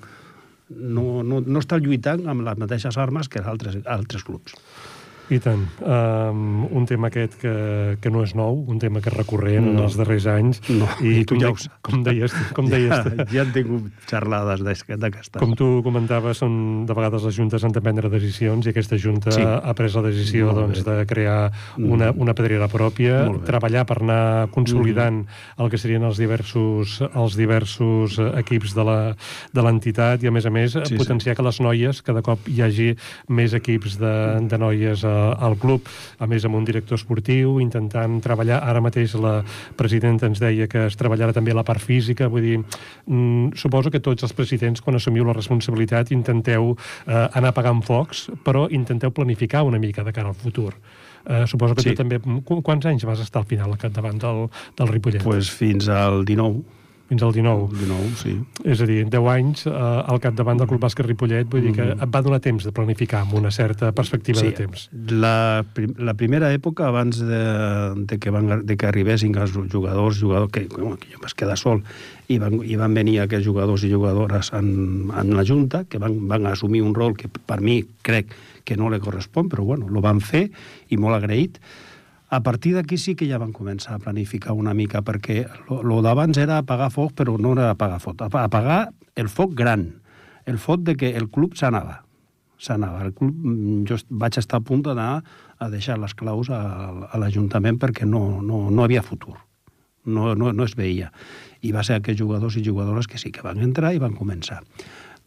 [0.69, 4.55] No, no, no està lluitant amb les mateixes armes que altres, altres clubs.
[5.31, 5.61] I tant.
[5.85, 7.51] Um, un tema aquest que,
[8.01, 9.73] que no és nou, un tema que és recurrent no.
[9.75, 10.63] en els darrers anys.
[10.73, 11.75] No, I i tu com, ja ho saps.
[11.85, 15.37] com deies, com deies Ja, ja han tingut xerrades d'aquest- d'aquestes.
[15.43, 19.31] Com tu comentaves, són, de vegades les juntes han de prendre decisions i aquesta junta
[19.37, 19.43] Sí.
[19.45, 20.97] ha pres la decisió Molt doncs, bé.
[21.03, 25.27] de crear una, una pedrera pròpia, treballar per anar consolidant
[25.59, 29.15] el que serien els diversos, els diversos equips de la-
[29.53, 30.97] de l'entitat i, a més a més, Sí, sí.
[30.97, 32.89] potenciar que les noies, cada cop hi hagi
[33.29, 34.15] més equips de,
[34.49, 35.89] de noies a, al club,
[36.19, 39.43] a més amb un director esportiu, intentant treballar, ara mateix la
[39.77, 42.59] presidenta ens deia que es treballarà també la part física, vull dir,
[43.07, 48.29] mm, suposo que tots els presidents, quan assumiu la responsabilitat, intenteu eh, anar apagant focs,
[48.45, 50.75] però intenteu planificar una mica de cara al futur.
[51.29, 51.91] Eh, suposo que Sí.
[51.91, 52.19] tu també...
[52.21, 55.23] Qu quants anys vas estar al final al capdavant del, del Ripollet?
[55.23, 56.63] pues fins al 19.
[57.09, 57.71] Fins al 19.
[57.73, 58.35] 19, sí.
[58.69, 61.87] És a dir, 10 anys eh, al capdavant del Club Bàsquet Ripollet, vull dir que
[61.89, 62.05] Mm-hmm.
[62.05, 64.89] et va donar temps de planificar amb una certa perspectiva de temps.
[64.93, 67.41] La, prim, la primera època, abans de,
[68.05, 71.57] de, que, van, de que arribessin els jugadors, jugadors que, home, que jo vaig quedar
[71.57, 71.81] sol,
[72.29, 76.19] i van, i van venir aquests jugadors i jugadores en, en la Junta, que van,
[76.29, 78.35] van assumir un rol que per mi crec
[78.69, 80.51] que no li correspon, però bueno, lo van fer
[80.93, 81.57] i molt agraït.
[82.31, 86.37] A partir d'aquí sí que ja van començar a planificar una mica, perquè lo d'abans
[86.37, 90.03] era apagar foc, però no era apagar foc, apa- apagar el foc gran,
[90.45, 92.03] el foc de que el club s'anava
[92.59, 93.05] s'anava.
[93.07, 95.23] El club, mm, jo vaig estar a punt d'anar
[95.63, 96.59] a deixar les claus a,
[97.07, 99.37] a l'Ajuntament perquè no, no, no havia futur.
[100.05, 101.13] No, no, no es veia.
[101.63, 104.65] I va ser aquests jugadors i jugadores que sí que van entrar i van començar.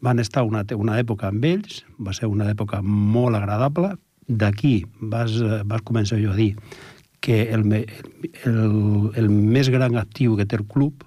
[0.04, 3.94] Van estar una, una època amb ells, va ser una època molt agradable.
[4.28, 6.52] D'aquí vas, eh, vas començar jo a dir
[7.22, 11.06] que el, el, el més gran actiu que té el club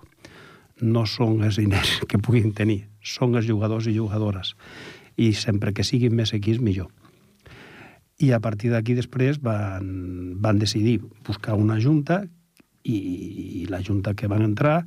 [0.81, 4.55] no són els diners que puguin tenir, són els jugadors i jugadores.
[5.19, 6.89] I sempre que siguin més equips, millor.
[8.19, 12.23] I a partir d'aquí després van, van decidir buscar una junta
[12.83, 14.79] i, i la junta que van entrar,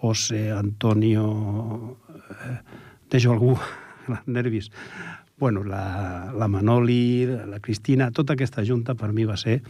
[0.00, 1.98] José, Antonio...
[2.26, 2.58] Eh,
[3.10, 3.54] deixo algú,
[4.26, 4.70] nervis.
[5.38, 9.60] Bueno, la, la Manoli, la Cristina, tota aquesta junta per mi va ser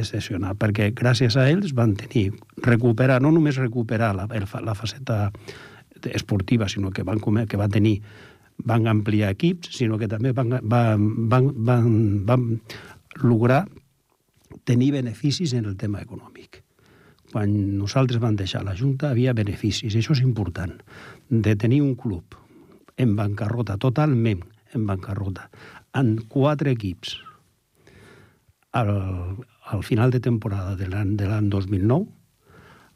[0.00, 2.30] excepcional, perquè gràcies a ells van tenir,
[2.64, 5.28] recuperar, no només recuperar la, el, la faceta
[6.14, 7.98] esportiva, sinó que van, comer, que van tenir
[8.58, 11.92] van ampliar equips, sinó que també van, van, van, van,
[12.26, 12.46] van
[13.22, 13.66] lograr
[14.64, 16.62] tenir beneficis en el tema econòmic.
[17.32, 20.74] Quan nosaltres vam deixar la Junta havia beneficis, això és important,
[21.28, 22.38] de tenir un club
[22.96, 24.42] en bancarrota, totalment
[24.74, 25.48] en bancarrota,
[25.92, 27.18] amb quatre equips
[28.72, 28.90] al,
[29.68, 32.06] al final de temporada de l'any de l'any 2009,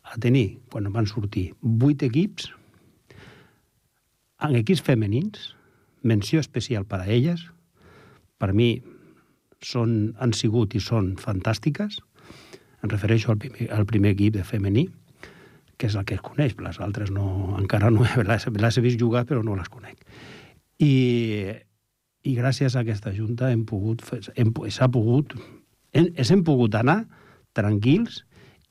[0.03, 2.49] a tenir, quan van sortir, vuit equips,
[4.43, 5.53] en equips femenins,
[6.03, 7.45] menció especial per a elles,
[8.41, 8.83] per mi
[9.63, 12.01] són, han sigut i són fantàstiques.
[12.83, 14.89] Em refereixo al primer, al primer equip de femení,
[15.79, 18.03] que és el que es coneix, les altres no, encara no
[18.33, 20.03] les, les he vist jugar, però no les conec.
[20.83, 20.95] I,
[22.27, 25.37] i gràcies a aquesta junta hem pogut, s'ha pogut,
[25.93, 27.03] hem, hem pogut anar
[27.57, 28.23] tranquils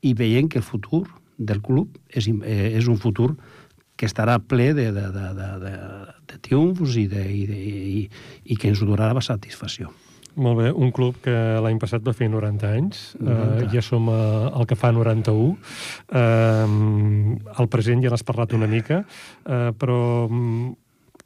[0.01, 1.05] i veient que el futur
[1.37, 3.35] del club és, eh, és un futur
[3.97, 5.73] que estarà ple de, de, de, de, de,
[6.29, 8.07] de triomfs i, de, i, de, i,
[8.45, 9.91] i que ens donarà satisfacció.
[10.41, 13.65] Molt bé, un club que l'any passat va fer 90 anys, 90.
[13.65, 14.15] Eh, ja som eh,
[14.47, 15.57] al que fa 91.
[16.21, 16.67] Eh,
[17.59, 19.01] el present ja n'has parlat una mica,
[19.43, 19.99] eh, però
[20.29, 20.71] mm,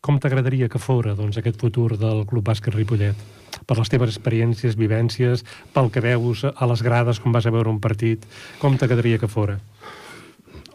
[0.06, 3.18] com t'agradaria que fora doncs, aquest futur del Club Bàsquet Ripollet?
[3.66, 5.42] Per les teves experiències, vivències,
[5.74, 8.26] pel que veus a les grades quan vas a veure un partit,
[8.62, 9.58] com t'agradaria que fora?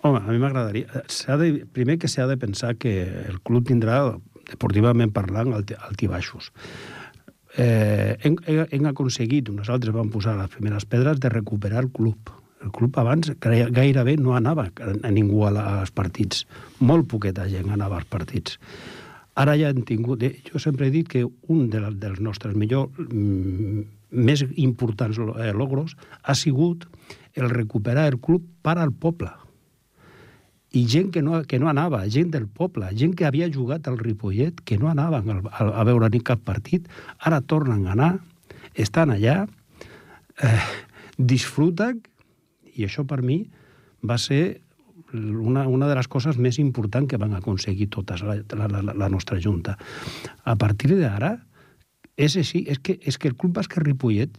[0.02, 1.04] Home, a mi m'agradaria...
[1.12, 2.94] s'ha De, primer que s'ha de pensar que
[3.28, 4.00] el club tindrà,
[4.50, 6.50] deportivament parlant, alti, altibaixos.
[7.58, 12.32] Eh, hem, he- hem aconseguit, nosaltres vam posar les primeres pedres, de recuperar el club.
[12.64, 16.46] El club abans gaire- gairebé no anava a, ningú als partits.
[16.80, 18.58] Molt poqueta gent anava als partits.
[19.38, 20.22] Ara ja hem tingut...
[20.22, 25.18] eh, Jo sempre he dit que un de la, dels nostres millors, mm, més importants
[25.18, 26.86] eh, logros ha sigut
[27.34, 29.30] el recuperar el club per al poble.
[30.72, 33.98] I gent que no, que no anava, gent del poble, gent que havia jugat al
[33.98, 36.86] Ripollet, que no anaven al, a, a veure ni cap partit,
[37.18, 38.12] ara tornen a anar,
[38.78, 39.44] estan allà,
[40.42, 40.60] eh,
[41.18, 42.02] disfruten,
[42.74, 43.42] i això per mi
[44.06, 44.60] va ser
[45.14, 49.08] una, una de les coses més importants que van aconseguir totes la, la, la, la
[49.08, 49.76] nostra Junta.
[50.44, 51.36] A partir d'ara,
[52.20, 54.36] és així, és que, és que el Club Bàsquet Ripollet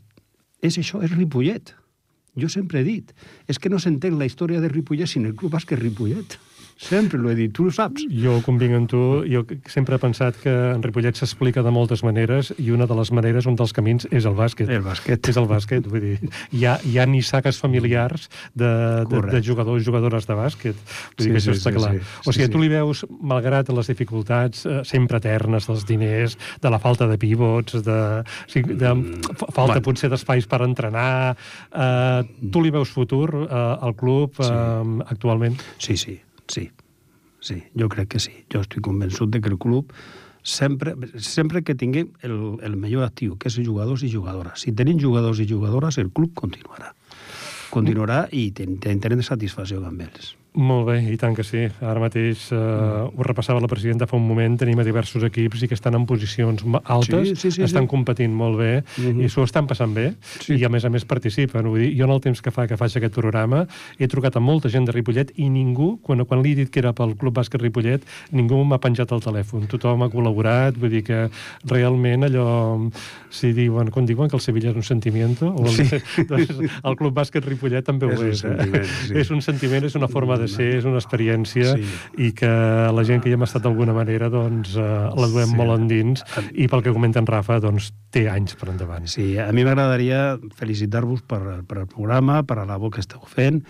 [0.61, 1.73] és això, és Ripollet.
[2.39, 3.11] Jo sempre he dit,
[3.51, 6.37] és que no s'entén la història de Ripollet sin el Club Bàsquet Ripollet.
[6.81, 8.01] Sempre l'ho he dit, tu ho saps.
[8.09, 12.49] Jo convinc amb tu, jo sempre he pensat que en Ripollet s'explica de moltes maneres
[12.57, 14.69] i una de les maneres, un dels camins, és el bàsquet.
[14.73, 15.29] El bàsquet.
[15.29, 16.15] És el bàsquet, vull dir,
[16.57, 18.25] hi ha, hi ha ni saques familiars
[18.57, 18.71] de,
[19.11, 20.79] de, de jugadors i jugadores de bàsquet.
[21.17, 21.91] Vull dir Sí, que això sí, està sí, clar.
[21.99, 22.01] sí.
[22.25, 22.63] O sigui, Sí, tu sí.
[22.65, 27.77] li veus, malgrat les dificultats eh, sempre eternes dels diners, de la falta de pivots,
[27.85, 28.95] de, o sigui, de
[29.35, 29.85] fa- falta bueno.
[29.85, 31.35] potser d'espais per entrenar,
[31.69, 35.61] eh, tu li veus futur eh, al club eh, actualment?
[35.77, 36.17] Sí, sí,
[36.51, 36.69] sí.
[37.41, 38.33] Sí, jo crec que sí.
[38.53, 39.89] Jo estic convençut de que el club
[40.43, 44.61] sempre, sempre que tinguem el, el millor actiu, que és jugadors i jugadores.
[44.61, 46.93] Si tenim jugadors i jugadores, el club continuarà.
[47.71, 50.35] Continuarà i ten, ten, tenen satisfacció amb ells.
[50.53, 51.61] Molt bé, i tant que sí.
[51.79, 53.15] Ara mateix, eh, Mm.
[53.17, 56.05] ho repassava la presidenta fa un moment, tenim a diversos equips i que estan en
[56.05, 57.87] posicions altes, Sí, sí, sí, estan sí.
[57.87, 59.21] competint molt bé Mhm.
[59.21, 60.55] i s'ho estan passant bé Sí.
[60.55, 61.63] i a més a més participen.
[61.69, 63.65] Vull dir, jo en el temps que fa que faig aquest programa
[63.97, 66.79] he trucat a molta gent de Ripollet i ningú, quan, quan li he dit que
[66.79, 68.01] era pel Club Bàsquet Ripollet,
[68.33, 69.67] ningú m'ha penjat el telèfon.
[69.69, 71.29] Tothom ha col·laborat, vull dir que
[71.65, 72.91] realment allò,
[73.29, 75.83] si diuen, quan diuen que el Sevilla és un sentimiento, o el, Sí.
[76.27, 76.49] doncs
[76.83, 78.43] el Club Bàsquet Ripollet també ho És un és.
[78.43, 78.47] eh?
[78.57, 79.13] sentiment, sí.
[79.21, 81.85] És un sentiment, és una forma de ser, és una experiència Sí.
[82.27, 85.55] i que la gent que hi hem estat d'alguna manera doncs eh, la duem Sí.
[85.55, 89.07] molt endins i pel que comenta en Rafa doncs té anys per endavant.
[89.07, 93.63] Sí, a mi m'agradaria felicitar-vos per, per el programa, per la labor que esteu fent,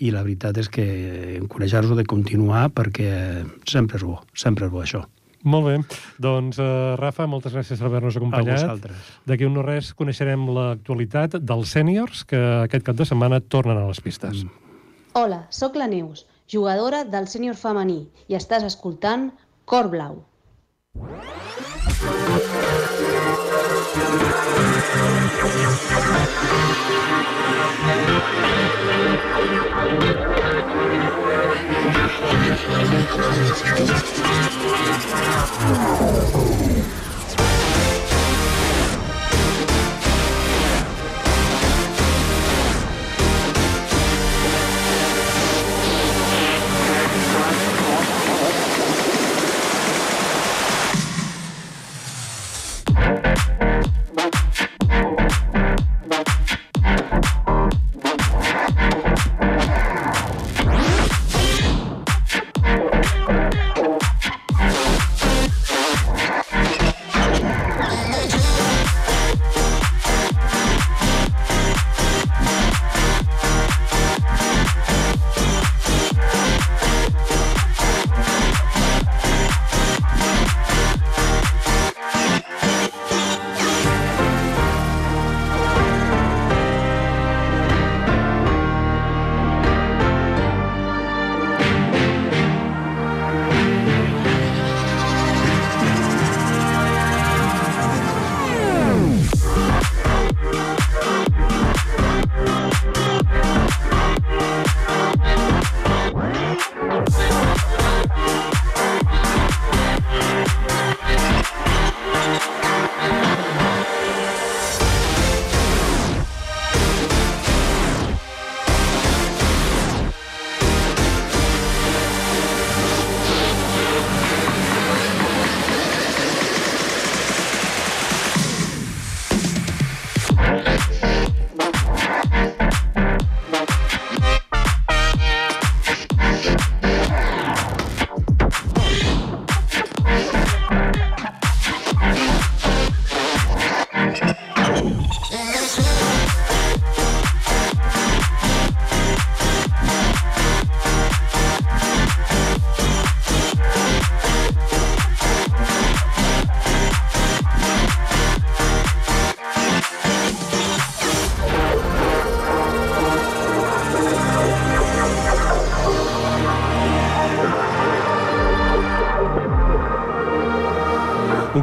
[0.00, 4.82] i la veritat és que encoratjar-vos de continuar perquè sempre és bo, sempre és bo
[4.82, 5.04] això.
[5.44, 5.74] Molt bé,
[6.18, 8.62] doncs eh, Rafa, moltes gràcies per haver-nos A acompanyat.
[8.62, 8.96] vosaltres.
[9.28, 13.86] D'aquí un no res coneixerem l'actualitat dels sèniors que aquest cap de setmana tornen a
[13.86, 14.42] les pistes.
[14.42, 14.63] Mm.
[15.16, 18.00] Hola, sóc la Neus, jugadora del sènior femení
[18.32, 19.28] i estàs escoltant
[19.72, 20.16] Cor Blau.
[36.34, 37.03] Ho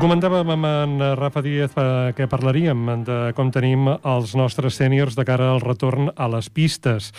[0.02, 5.26] comentàvem amb en Rafa Díaz eh, que parlaríem de com tenim els nostres sèniors de
[5.28, 7.12] cara al retorn a les pistes.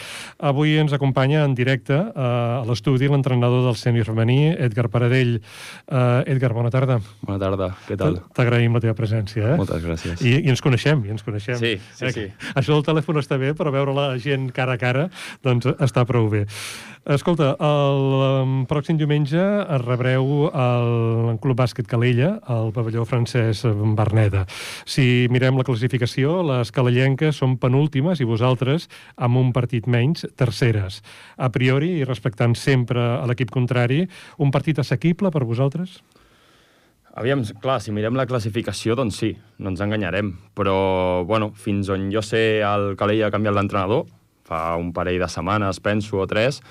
[0.43, 5.37] Avui ens acompanya en directe eh, a l'estudi l'entrenador del sènior femení, Edgar Paradell.
[5.39, 6.99] Eh, Edgar, bona tarda.
[7.23, 8.19] Bona tarda, què tal?
[8.35, 9.53] T'agraïm la teva presència.
[9.55, 9.59] Eh?
[9.61, 10.25] Moltes gràcies.
[10.27, 11.61] I, I ens coneixem, i ens coneixem.
[11.63, 12.27] Sí, sí, Eh, sí.
[12.57, 15.07] Això del telèfon està bé, però veure la gent cara a cara,
[15.47, 16.49] doncs està prou bé.
[17.03, 19.43] Escolta, el pròxim diumenge
[19.83, 22.37] rebreu el Club Bàsquet Calella,
[22.75, 23.63] pavelló francès
[23.97, 24.47] Berneda.
[24.85, 31.03] Si mirem la classificació, les calellenques són penúltimes i vosaltres, amb un partit menys, terceres.
[31.37, 34.07] A priori, i respectant sempre a l'equip contrari,
[34.39, 36.01] un partit assequible per vosaltres?
[37.13, 40.31] Aviam, clar, si mirem la classificació, doncs sí, no ens enganyarem.
[40.57, 40.77] Però,
[41.29, 44.07] bueno, fins on jo sé, el Calella ha canviat l'entrenador,
[44.49, 46.63] fa un parell de setmanes, penso, o tres,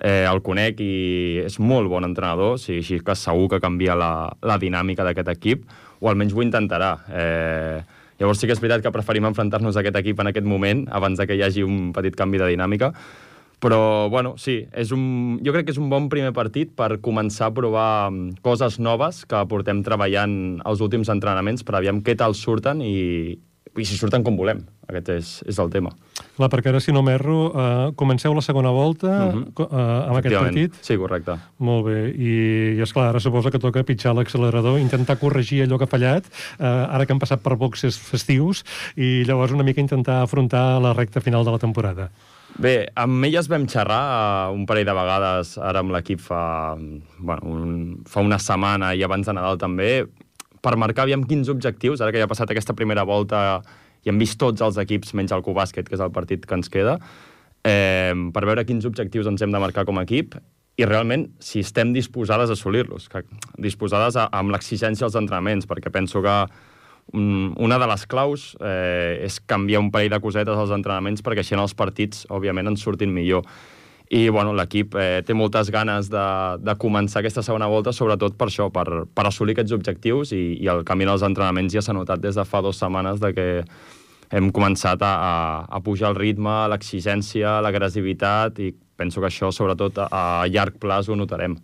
[0.00, 3.96] eh, el conec i és molt bon entrenador, o sigui, així que segur que canvia
[3.98, 5.64] la, la dinàmica d'aquest equip,
[6.00, 6.92] o almenys ho intentarà.
[7.12, 7.80] Eh,
[8.20, 11.20] llavors sí que és veritat que preferim enfrontar-nos a aquest equip en aquest moment, abans
[11.20, 12.94] de que hi hagi un petit canvi de dinàmica,
[13.60, 15.02] Però, bueno, sí, és un,
[15.44, 19.26] jo crec que és un bon primer partit per començar a provar mm, coses noves
[19.28, 20.32] que portem treballant
[20.64, 24.64] els últims entrenaments per aviam què tal surten i, i si surten com volem.
[24.90, 25.92] Aquest és, és el tema.
[26.36, 29.44] Clar, perquè ara, si no m'erro, uh, comenceu la segona volta uh Mhm.
[29.54, 29.66] -huh.
[29.70, 30.74] uh, amb aquest partit.
[30.82, 31.38] Sí, correcte.
[31.58, 35.84] Molt bé, i, i esclar, ara suposa que toca pitjar l'accelerador, intentar corregir allò que
[35.84, 36.24] ha fallat,
[36.58, 38.64] eh, ara que han passat per boxes festius,
[38.96, 42.10] i llavors una mica intentar afrontar la recta final de la temporada.
[42.58, 46.76] Bé, amb elles vam xerrar eh, un parell de vegades, ara amb l'equip fa,
[47.18, 50.06] bueno, un, fa una setmana i abans de Nadal també,
[50.60, 53.62] per marcar aviam quins objectius, ara que ja ha passat aquesta primera volta
[54.04, 56.72] i hem vist tots els equips, menys el Cubàsquet, que és el partit que ens
[56.72, 56.96] queda,
[57.64, 60.36] eh, per veure quins objectius ens hem de marcar com a equip
[60.80, 63.08] i realment si estem disposades a assolir-los,
[63.60, 66.36] disposades a, amb l'exigència dels entrenaments, perquè penso que
[67.12, 71.44] mm, una de les claus eh, és canviar un parell de cosetes als entrenaments perquè
[71.44, 73.44] així en els partits, òbviament, ens surtin millor.
[74.10, 76.26] I bueno, l'equip eh, té moltes ganes de,
[76.58, 80.66] de començar aquesta segona volta, sobretot per això, per, per assolir aquests objectius i, i
[80.72, 83.46] el camí dels entrenaments ja s'ha notat des de fa dues setmanes de que
[84.34, 85.32] hem començat a, a,
[85.70, 90.10] a pujar el ritme, l'exigència, l'agressivitat i penso que això, sobretot, a,
[90.42, 91.56] a llarg plaç ho notarem.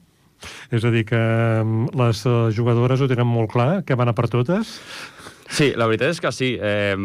[0.71, 4.17] És a dir, que mm, les eh, jugadores ho tenen molt clar, que van a
[4.17, 4.77] per totes.
[5.49, 6.49] Sí, la veritat és que sí.
[6.59, 6.97] Eh,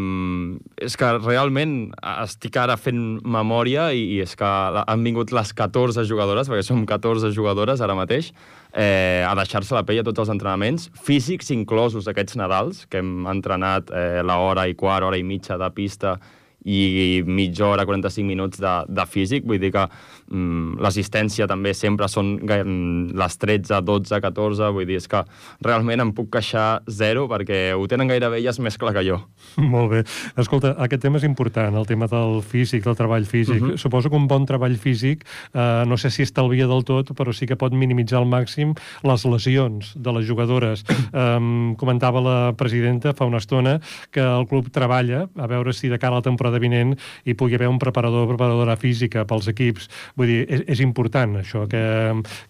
[0.81, 1.91] és que realment
[2.23, 6.65] estic ara fent memòria i, i és que la- han vingut les 14 jugadores, perquè
[6.65, 8.31] som 14 jugadores ara mateix,
[8.73, 13.27] eh, a deixar-se la pell a tots els entrenaments, físics inclosos aquests Nadals, que hem
[13.29, 16.17] entrenat eh, l'hora i quart, hora i mitja de pista
[16.65, 19.85] i mitja hora, 45 minuts de, de físic, vull dir que
[20.31, 25.23] l'assistència també sempre són mm, les 13, 12, 14, vull dir, és que
[25.65, 29.19] realment em puc queixar zero perquè ho tenen gairebé elles més clar que jo.
[29.73, 30.03] Molt bé.
[30.39, 33.61] Escolta, aquest tema és important, el tema del físic, del treball físic.
[33.61, 33.77] Uh -huh.
[33.77, 37.45] Suposo que un bon treball físic, eh, no sé si estalvia del tot, però sí
[37.45, 38.73] que pot minimitzar al màxim
[39.03, 40.83] les lesions de les jugadores.
[41.11, 43.79] Um, comentava la presidenta fa una estona
[44.11, 47.55] que el club treballa a veure si de cara a la temporada vinent hi pugui
[47.55, 49.89] haver un preparador o preparadora física pels equips.
[50.21, 51.81] Vull dir, és, és important això, que,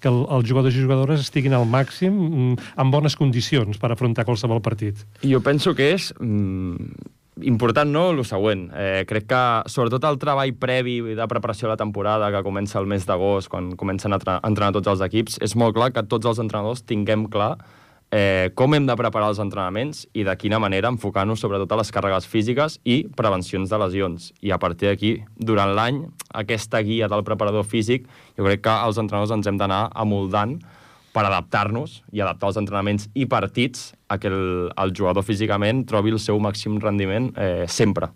[0.03, 4.27] que el, els jugadors i jugadores estiguin al màxim mm, en bones condicions per afrontar
[4.27, 4.99] qualsevol partit.
[5.23, 6.91] Jo penso que és mm,
[7.47, 8.67] important, no?, el següent.
[8.75, 9.41] Eh, crec que,
[9.71, 13.71] sobretot, el treball previ de preparació de la temporada, que comença el mes d'agost, quan
[13.79, 16.83] comencen a tre- a entrenar tots els equips, és molt clar que tots els entrenadors
[16.83, 17.55] tinguem clar
[18.11, 21.91] eh, com hem de preparar els entrenaments i de quina manera enfocar-nos sobretot a les
[21.95, 24.29] càrregues físiques i prevencions de lesions.
[24.43, 26.03] I a partir d'aquí, durant l'any,
[26.43, 28.07] aquesta guia del preparador físic,
[28.37, 30.59] jo crec que els entrenadors ens hem d'anar amoldant
[31.11, 36.13] per adaptar-nos i adaptar els entrenaments i partits a que el, el jugador físicament trobi
[36.13, 38.11] el seu màxim rendiment eh, sempre.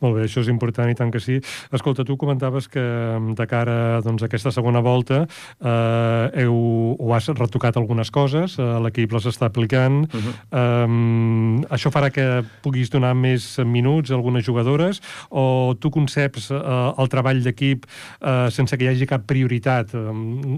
[0.00, 1.38] Molt bé, això és important i tant que sí.
[1.72, 7.12] Escolta, tu comentaves que mm, de cara doncs, a aquesta segona volta eh, heu, o
[7.14, 10.02] has retocat algunes coses, eh, l'equip les està aplicant.
[10.06, 10.34] Uh -huh.
[10.60, 15.00] eh, això farà que puguis donar més minuts a algunes jugadores
[15.30, 17.86] o tu conceps eh, el treball d'equip
[18.20, 19.94] eh, sense que hi hagi cap prioritat?
[19.94, 19.98] Eh,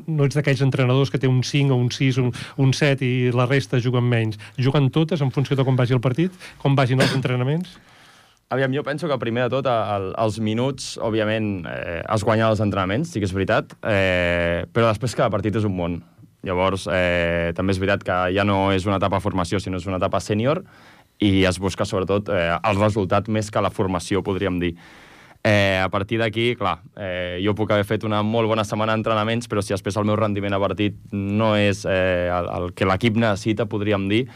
[0.06, 3.30] no ets d'aquells entrenadors que té un 5 o un 6, un, un 7 i
[3.32, 4.38] la resta juguen menys.
[4.58, 7.78] Juguen totes en funció de com vagi el partit, com vagin els entrenaments?
[8.53, 12.61] Aviam, jo penso que primer de tot el, els minuts, òbviament, eh, es guanyen als
[12.61, 15.94] entrenaments, sí que és veritat, eh, però després cada partit és un món.
[16.44, 19.96] Llavors, eh, també és veritat que ja no és una etapa formació, sinó és una
[19.96, 20.61] etapa sènior
[21.24, 24.74] i es busca sobretot eh, el resultat més que la formació, podríem dir.
[25.42, 29.48] Eh, a partir d'aquí, clar, eh, jo puc haver fet una molt bona setmana d'entrenaments,
[29.48, 33.16] però si després el meu rendiment a partit no és eh, el, el que l'equip
[33.16, 34.26] necessita, podríem dir,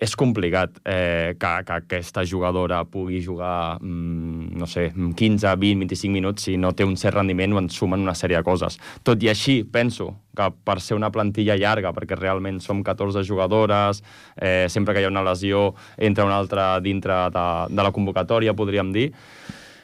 [0.00, 6.14] és complicat eh, que, que aquesta jugadora pugui jugar, mm, no sé, 15, 20, 25
[6.14, 8.80] minuts si no té un cert rendiment o en sumen una sèrie de coses.
[9.04, 14.00] Tot i així, penso que per ser una plantilla llarga, perquè realment som 14 jugadores,
[14.40, 18.56] eh, sempre que hi ha una lesió entra una altra dintre de, de la convocatòria,
[18.56, 19.10] podríem dir,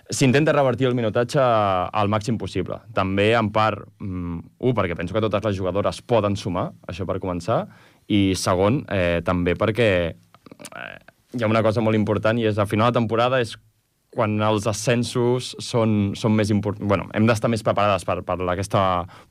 [0.08, 2.78] s'intenta revertir el minutatge al màxim possible.
[2.94, 7.18] També, en part, mm, un, perquè penso que totes les jugadores poden sumar, això per
[7.20, 7.66] començar,
[8.08, 10.96] i segon, eh, també perquè eh,
[11.36, 13.56] hi ha una cosa molt important i és a final de temporada és
[14.16, 16.88] quan els ascensos són, són més importants...
[16.88, 18.80] Bueno, hem d'estar més preparades per, per aquesta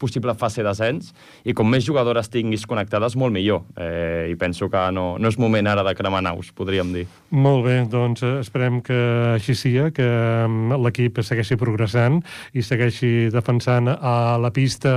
[0.01, 1.11] possible fase d'ascens
[1.47, 3.63] i com més jugadores tinguis connectades, molt millor.
[3.81, 7.07] Eh, I penso que no, no és moment ara de cremar naus, podríem dir.
[7.33, 8.99] Molt bé, doncs eh, esperem que
[9.33, 12.21] així sia, que mm, l'equip segueixi progressant
[12.53, 14.95] i segueixi defensant a la pista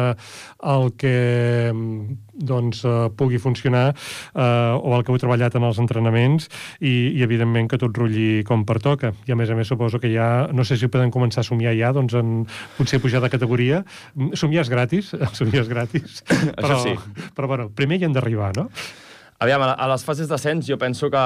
[0.68, 1.16] el que
[1.72, 7.18] mm, doncs, uh, pugui funcionar uh, o el que heu treballat en els entrenaments i,
[7.18, 9.12] i evidentment que tot rutlli com pertoca.
[9.28, 11.74] I a més a més suposo que ja, no sé si podem començar a somiar
[11.78, 12.39] ja, doncs en
[12.78, 13.82] potser pujar de categoria.
[14.39, 16.22] Somiar és gratis, somiar és gratis.
[16.55, 16.97] però, sí.
[17.36, 18.68] Però bueno, primer hi hem d'arribar, no?
[19.39, 21.24] Aviam, a les fases d'ascens jo penso que,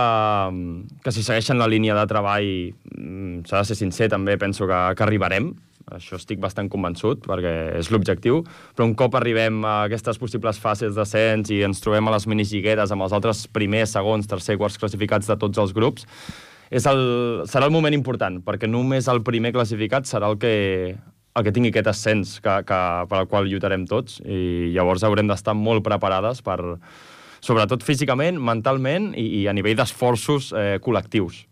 [1.01, 2.49] que si segueixen la línia de treball,
[2.93, 5.49] mm, s'ha de ser sincer, també penso que, que arribarem.
[5.91, 8.43] Això estic bastant convençut, perquè és l'objectiu.
[8.77, 12.95] Però un cop arribem a aquestes possibles fases d'ascens i ens trobem a les minigigueres
[12.95, 16.07] amb els altres primers, segons, tercer, quarts classificats de tots els grups,
[16.73, 17.03] és el,
[17.51, 20.55] serà el moment important, perquè només el primer classificat serà el que,
[20.97, 25.29] el que tingui aquest ascens que, que, per al qual lluitarem tots i llavors haurem
[25.29, 26.63] d'estar molt preparades per,
[27.43, 31.45] sobretot físicament, mentalment i, i a nivell d'esforços eh, col·lectius.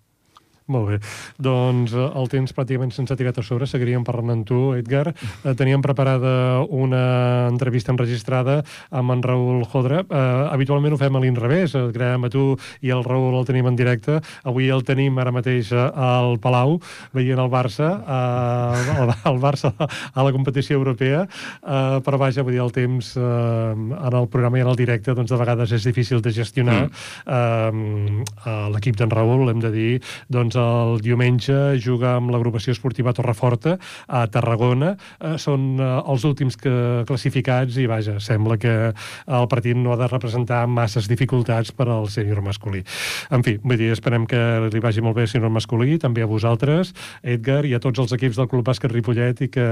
[0.71, 0.99] Molt bé.
[1.43, 3.67] Doncs eh, el temps pràcticament se'ns ha tirat a sobre.
[3.67, 5.11] Seguiríem parlant amb tu, Edgar.
[5.11, 8.61] Eh, teníem preparada una entrevista enregistrada
[8.95, 10.05] amb en Raül Jodra.
[10.05, 10.21] Eh,
[10.55, 11.75] habitualment ho fem a l'inrevés.
[11.75, 12.45] Et creem a tu
[12.87, 14.21] i el Raül el tenim en directe.
[14.47, 16.79] Avui el tenim ara mateix al Palau,
[17.17, 21.25] veient el Barça, eh, el, el Barça a la competició europea.
[21.27, 25.17] Eh, però vaja, vull dir, el temps eh, en el programa i en el directe
[25.19, 26.87] doncs de vegades és difícil de gestionar.
[27.27, 28.23] Mm.
[28.47, 29.91] Eh, L'equip d'en Raül, hem de dir,
[30.31, 34.95] doncs el diumenge juga amb l'agrupació esportiva Torreforta a Tarragona.
[35.19, 36.73] Eh, són eh, els últims que,
[37.09, 42.11] classificats i, vaja, sembla que el partit no ha de representar masses dificultats per al
[42.13, 42.85] sènior masculí.
[43.31, 44.41] En fi, vull dir, esperem que
[44.71, 48.15] li vagi molt bé al sènior masculí, també a vosaltres, Edgar, i a tots els
[48.17, 49.69] equips del Club Bàsquet Ripollet i que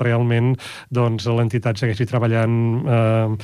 [0.00, 0.54] realment
[0.90, 3.36] doncs, l'entitat segueixi treballant eh,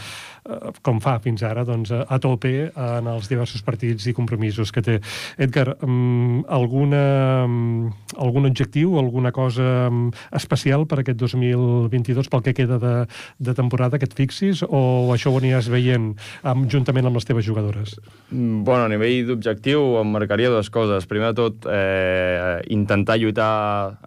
[0.83, 4.97] com fa fins ara, doncs, a tope en els diversos partits i compromisos que té.
[5.43, 7.03] Edgar, um, alguna,
[7.47, 12.95] um, algun objectiu, alguna cosa um, especial per aquest 2022, pel que queda de,
[13.39, 17.47] de temporada, que et fixis, o això ho aniràs veient um, juntament amb les teves
[17.47, 17.97] jugadores?
[18.31, 21.09] Mm, bueno, a nivell d'objectiu em marcaria dues coses.
[21.11, 23.99] Primer de tot, eh, intentar lluitar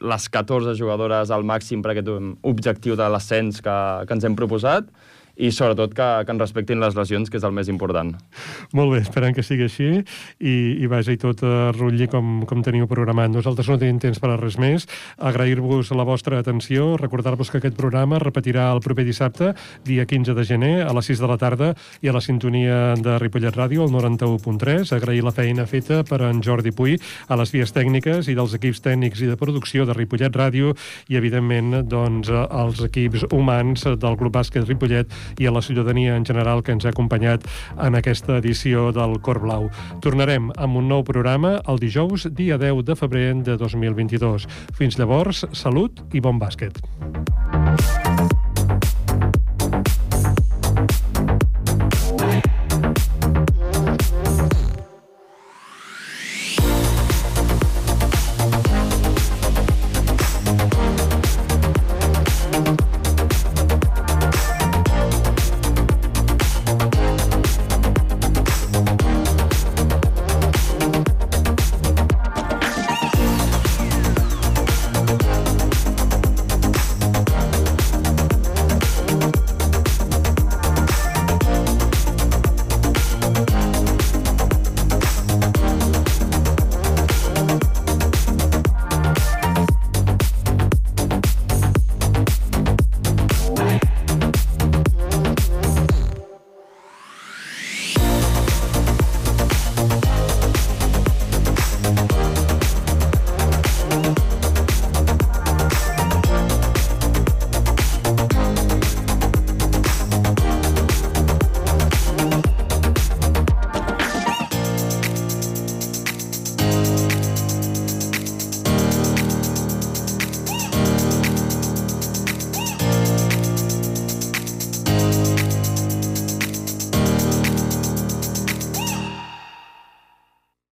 [0.00, 2.08] les 14 jugadores al màxim per aquest
[2.48, 3.76] objectiu de l'ascens que,
[4.08, 4.88] que ens hem proposat,
[5.36, 8.12] i sobretot que, que ens respectin les lesions, que és el més important.
[8.76, 12.64] Molt bé, esperem que sigui així i, i vaja, i tot uh, rutlli com, com
[12.66, 13.32] teniu programat.
[13.32, 14.86] Nosaltres no tenim temps per a res més.
[15.18, 19.52] Agrair-vos la vostra atenció, recordar-vos que aquest programa repetirà el proper dissabte,
[19.86, 21.72] dia 15 de gener, a les 6 de la tarda
[22.02, 24.94] i a la sintonia de Ripollet Ràdio, el 91.3.
[24.96, 28.82] Agrair la feina feta per en Jordi Puy a les vies tècniques i dels equips
[28.84, 30.74] tècnics i de producció de Ripollet Ràdio
[31.08, 36.26] i, evidentment, doncs, als equips humans del Club Bàsquet Ripollet i a la ciutadania en
[36.26, 37.46] general que ens ha acompanyat
[37.78, 39.70] en aquesta edició del Cor Blau.
[40.00, 44.48] Tornarem amb un nou programa el dijous, dia 10 de febrer de 2022.
[44.78, 46.80] Fins llavors, salut i bon bàsquet.